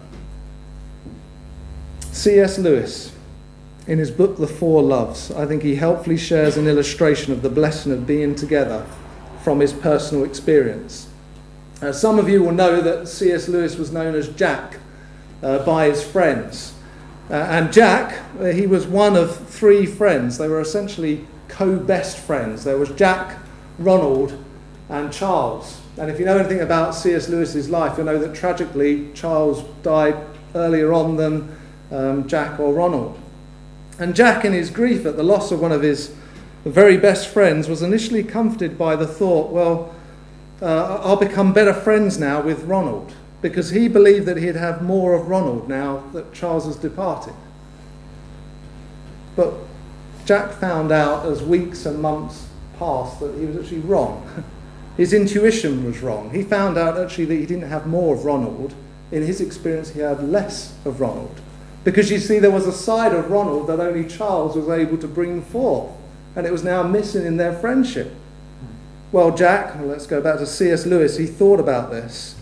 C.S. 2.13 2.59
Lewis 2.59 3.13
in 3.89 3.99
his 3.99 4.11
book, 4.11 4.37
The 4.37 4.47
Four 4.47 4.83
Loves, 4.83 5.31
I 5.31 5.47
think 5.47 5.63
he 5.63 5.75
helpfully 5.75 6.19
shares 6.19 6.59
an 6.59 6.69
illustration 6.69 7.33
of 7.33 7.41
the 7.41 7.49
blessing 7.49 7.91
of 7.91 8.07
being 8.07 8.35
together 8.35 8.87
from 9.43 9.61
his 9.61 9.73
personal 9.73 10.25
experience. 10.25 11.09
Uh, 11.81 11.91
some 11.91 12.19
of 12.19 12.29
you 12.29 12.43
will 12.43 12.53
know 12.53 12.83
that 12.83 13.09
C.S. 13.09 13.49
Lewis 13.49 13.77
was 13.77 13.91
known 13.91 14.15
as 14.15 14.29
Jack 14.29 14.77
uh, 15.43 15.65
by 15.65 15.87
his 15.87 16.05
friends. 16.05 16.75
Uh, 17.31 17.35
and 17.35 17.73
Jack, 17.73 18.23
uh, 18.39 18.47
he 18.47 18.67
was 18.67 18.87
one 18.87 19.17
of 19.17 19.49
three 19.49 19.87
friends. 19.87 20.37
They 20.37 20.49
were 20.49 20.61
essentially 20.61 21.27
co 21.49 21.79
best 21.79 22.19
friends. 22.19 22.65
There 22.65 22.77
was 22.77 22.91
Jack, 22.91 23.39
Ronald, 23.79 24.45
and 24.91 25.11
Charles. 25.11 25.81
And 25.97 26.11
if 26.11 26.19
you 26.19 26.27
know 26.27 26.37
anything 26.37 26.61
about 26.61 26.95
C.S. 26.95 27.31
Lewis's 27.31 27.71
life, 27.71 27.97
you'll 27.97 28.07
know 28.07 28.19
that 28.19 28.35
tragically 28.35 29.11
Charles 29.15 29.63
died 29.83 30.17
earlier 30.55 30.93
on 30.93 31.17
than 31.17 31.57
um, 31.91 32.29
Jack 32.29 32.61
or 32.61 32.75
Ronald. 32.75 33.19
And 33.99 34.15
Jack, 34.15 34.45
in 34.45 34.53
his 34.53 34.71
grief 34.71 35.05
at 35.07 35.17
the 35.17 35.23
loss 35.23 35.51
of 35.51 35.61
one 35.61 35.73
of 35.73 35.83
his 35.83 36.15
very 36.65 36.97
best 36.97 37.29
friends, 37.29 37.69
was 37.69 37.83
initially 37.83 38.23
comforted 38.23 38.79
by 38.79 38.95
the 38.97 39.07
thought, 39.07 39.51
well, 39.51 39.95
uh, 40.63 41.01
I'll 41.03 41.17
become 41.17 41.53
better 41.53 41.73
friends 41.73 42.19
now 42.19 42.41
with 42.41 42.65
Ronald, 42.65 43.13
because 43.43 43.71
he 43.71 43.89
believed 43.89 44.27
that 44.27 44.37
he'd 44.37 44.57
have 44.57 44.83
more 44.83 45.15
of 45.15 45.29
Ronald 45.29 45.69
now 45.69 46.05
that 46.13 46.33
Charles 46.33 46.67
has 46.67 46.77
departed. 46.77 47.35
But 49.37 49.55
Jack 50.25 50.53
found 50.53 50.93
out 50.93 51.27
as 51.27 51.43
weeks 51.43 51.87
and 51.87 52.01
months 52.01 52.49
passed 52.79 53.21
that 53.21 53.39
he 53.39 53.47
was 53.47 53.57
actually 53.57 53.81
wrong. 53.81 54.45
His 54.97 55.13
intuition 55.13 55.85
was 55.85 56.01
wrong. 56.01 56.31
He 56.31 56.43
found 56.43 56.77
out 56.77 56.99
actually 56.99 57.27
that 57.27 57.37
he 57.37 57.47
didn't 57.47 57.69
have 57.69 57.87
more 57.87 58.17
of 58.17 58.25
Ronald. 58.25 58.75
In 59.13 59.23
his 59.23 59.41
experience, 59.41 59.91
he 59.91 60.01
had 60.01 60.29
less 60.29 60.77
of 60.85 61.01
Ronald. 61.01 61.41
Because 61.89 62.11
you 62.11 62.19
see, 62.19 62.39
there 62.39 62.51
was 62.51 62.67
a 62.67 62.73
side 62.73 63.15
of 63.15 63.31
Ronald 63.31 63.69
that 63.69 63.81
only 63.81 64.07
Charles 64.07 64.55
was 64.55 64.69
able 64.69 64.99
to 64.99 65.09
bring 65.09 65.41
forth, 65.41 65.91
and 66.37 66.47
it 66.47 66.53
was 66.53 66.63
now 66.63 66.83
missing 66.83 67.25
in 67.25 67.39
their 67.39 67.55
friendship. 67.55 68.13
Well, 69.11 69.35
Jack, 69.35 69.75
let's 69.81 70.07
go 70.07 70.21
back 70.21 70.39
to 70.41 70.45
C.S. 70.45 70.85
Lewis, 70.85 71.17
he 71.17 71.25
thought 71.25 71.59
about 71.59 71.91
this, 71.91 72.37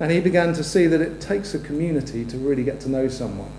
and 0.00 0.10
he 0.10 0.18
began 0.18 0.54
to 0.54 0.64
see 0.64 0.86
that 0.86 1.02
it 1.02 1.20
takes 1.20 1.52
a 1.52 1.58
community 1.58 2.24
to 2.24 2.38
really 2.38 2.64
get 2.64 2.80
to 2.80 2.88
know 2.88 3.06
someone. 3.08 3.50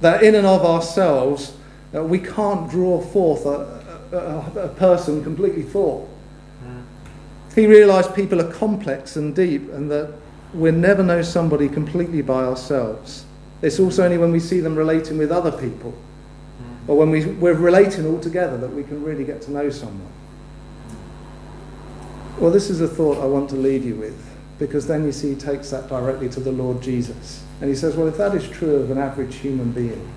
That 0.00 0.22
in 0.22 0.36
and 0.36 0.46
of 0.46 0.64
ourselves, 0.64 1.54
uh, 1.92 2.04
we 2.04 2.20
can't 2.20 2.70
draw 2.70 3.00
forth 3.00 3.44
a, 3.44 3.82
a, 4.12 4.60
a 4.60 4.68
person 4.68 5.24
completely 5.24 5.64
full. 5.64 6.08
He 7.56 7.66
realized 7.66 8.14
people 8.14 8.40
are 8.40 8.52
complex 8.52 9.16
and 9.16 9.34
deep, 9.34 9.72
and 9.72 9.90
that 9.90 10.14
we'll 10.54 10.72
never 10.72 11.02
know 11.02 11.22
somebody 11.22 11.68
completely 11.68 12.22
by 12.22 12.44
ourselves. 12.44 13.24
It's 13.62 13.78
also 13.78 14.04
only 14.04 14.18
when 14.18 14.32
we 14.32 14.40
see 14.40 14.58
them 14.58 14.74
relating 14.74 15.18
with 15.18 15.30
other 15.30 15.52
people, 15.52 15.94
or 16.88 16.96
when 16.96 17.10
we, 17.10 17.24
we're 17.24 17.54
relating 17.54 18.06
all 18.06 18.18
together, 18.18 18.58
that 18.58 18.72
we 18.72 18.82
can 18.82 19.02
really 19.04 19.24
get 19.24 19.40
to 19.42 19.52
know 19.52 19.70
someone. 19.70 20.12
Well, 22.38 22.50
this 22.50 22.70
is 22.70 22.80
a 22.80 22.88
thought 22.88 23.22
I 23.22 23.26
want 23.26 23.48
to 23.50 23.56
leave 23.56 23.84
you 23.84 23.94
with, 23.94 24.20
because 24.58 24.88
then 24.88 25.04
you 25.04 25.12
see 25.12 25.34
he 25.34 25.36
takes 25.36 25.70
that 25.70 25.88
directly 25.88 26.28
to 26.30 26.40
the 26.40 26.50
Lord 26.50 26.82
Jesus. 26.82 27.44
And 27.60 27.70
he 27.70 27.76
says, 27.76 27.94
Well, 27.94 28.08
if 28.08 28.16
that 28.16 28.34
is 28.34 28.48
true 28.48 28.76
of 28.76 28.90
an 28.90 28.98
average 28.98 29.36
human 29.36 29.70
being, 29.70 30.12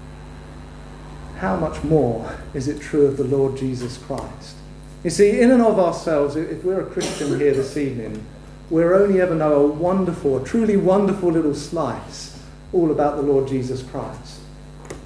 how 1.38 1.56
much 1.56 1.84
more 1.84 2.36
is 2.56 2.68
it 2.68 2.82
true 2.82 3.06
of 3.06 3.18
the 3.18 3.26
Lord 3.26 3.58
Jesus 3.58 3.98
Christ? 3.98 4.56
You 5.04 5.12
see, 5.12 5.40
in 5.40 5.52
and 5.52 5.62
of 5.62 5.78
ourselves, 5.78 6.36
if 6.36 6.64
we're 6.64 6.82
a 6.82 6.86
Christian 6.90 7.40
here 7.40 7.54
this 7.54 7.78
evening, 7.78 8.26
we're 8.72 8.96
only 8.96 9.22
ever 9.22 9.36
know 9.36 9.54
a 9.54 9.68
wonderful, 9.68 10.42
a 10.42 10.44
truly 10.44 10.78
wonderful 10.78 11.32
little 11.32 11.54
slice 11.54 12.35
all 12.76 12.92
about 12.92 13.16
the 13.16 13.22
Lord 13.22 13.48
Jesus 13.48 13.82
Christ. 13.82 14.40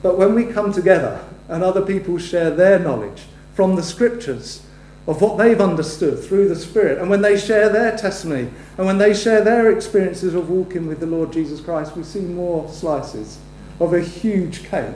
But 0.02 0.18
when 0.18 0.36
we 0.36 0.46
come 0.46 0.74
together 0.74 1.24
and 1.48 1.64
other 1.64 1.82
people 1.82 2.18
share 2.18 2.50
their 2.50 2.80
knowledge 2.80 3.24
from 3.54 3.76
the 3.76 3.84
scriptures 3.84 4.62
of 5.08 5.22
what 5.22 5.38
they've 5.38 5.62
understood 5.62 6.20
through 6.20 6.50
the 6.50 6.56
Spirit, 6.56 7.00
and 7.00 7.10
when 7.10 7.22
they 7.22 7.38
share 7.38 7.70
their 7.70 7.96
testimony, 7.98 8.50
and 8.78 8.86
when 8.86 8.98
they 8.98 9.14
share 9.14 9.44
their 9.44 9.72
experiences 9.72 10.36
of 10.36 10.50
walking 10.50 10.88
with 10.88 11.00
the 11.00 11.06
Lord 11.06 11.32
Jesus 11.32 11.62
Christ, 11.62 11.96
we 11.96 12.04
see 12.04 12.20
more 12.20 12.70
slices 12.70 13.38
of 13.80 13.94
a 13.94 14.02
huge 14.02 14.66
cake 14.66 14.96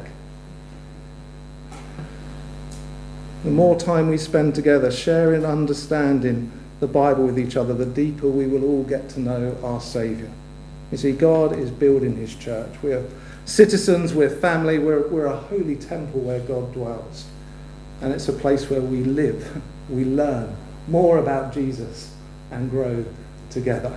The 3.43 3.51
more 3.51 3.77
time 3.77 4.07
we 4.07 4.17
spend 4.17 4.55
together 4.55 4.89
sharing, 4.89 5.45
understanding 5.45 6.49
the 6.79 6.87
Bible 6.87 7.25
with 7.25 7.37
each 7.37 7.57
other, 7.57 7.73
the 7.73 7.85
deeper 7.85 8.29
we 8.29 8.47
will 8.47 8.63
all 8.63 8.83
get 8.83 9.09
to 9.09 9.19
know 9.19 9.57
our 9.61 9.81
Saviour. 9.81 10.29
You 10.93 10.97
see, 10.97 11.11
God 11.11 11.57
is 11.57 11.71
building 11.71 12.15
His 12.15 12.35
church. 12.35 12.69
We 12.83 12.93
are 12.93 13.03
citizens, 13.45 14.13
we're 14.13 14.29
family, 14.29 14.77
we're, 14.77 15.07
we're 15.07 15.25
a 15.25 15.35
holy 15.35 15.75
temple 15.75 16.19
where 16.19 16.39
God 16.41 16.71
dwells. 16.71 17.25
And 18.01 18.13
it's 18.13 18.29
a 18.29 18.33
place 18.33 18.69
where 18.69 18.79
we 18.79 18.97
live, 18.97 19.59
we 19.89 20.05
learn 20.05 20.55
more 20.87 21.17
about 21.17 21.51
Jesus, 21.51 22.13
and 22.51 22.69
grow 22.69 23.03
together. 23.49 23.91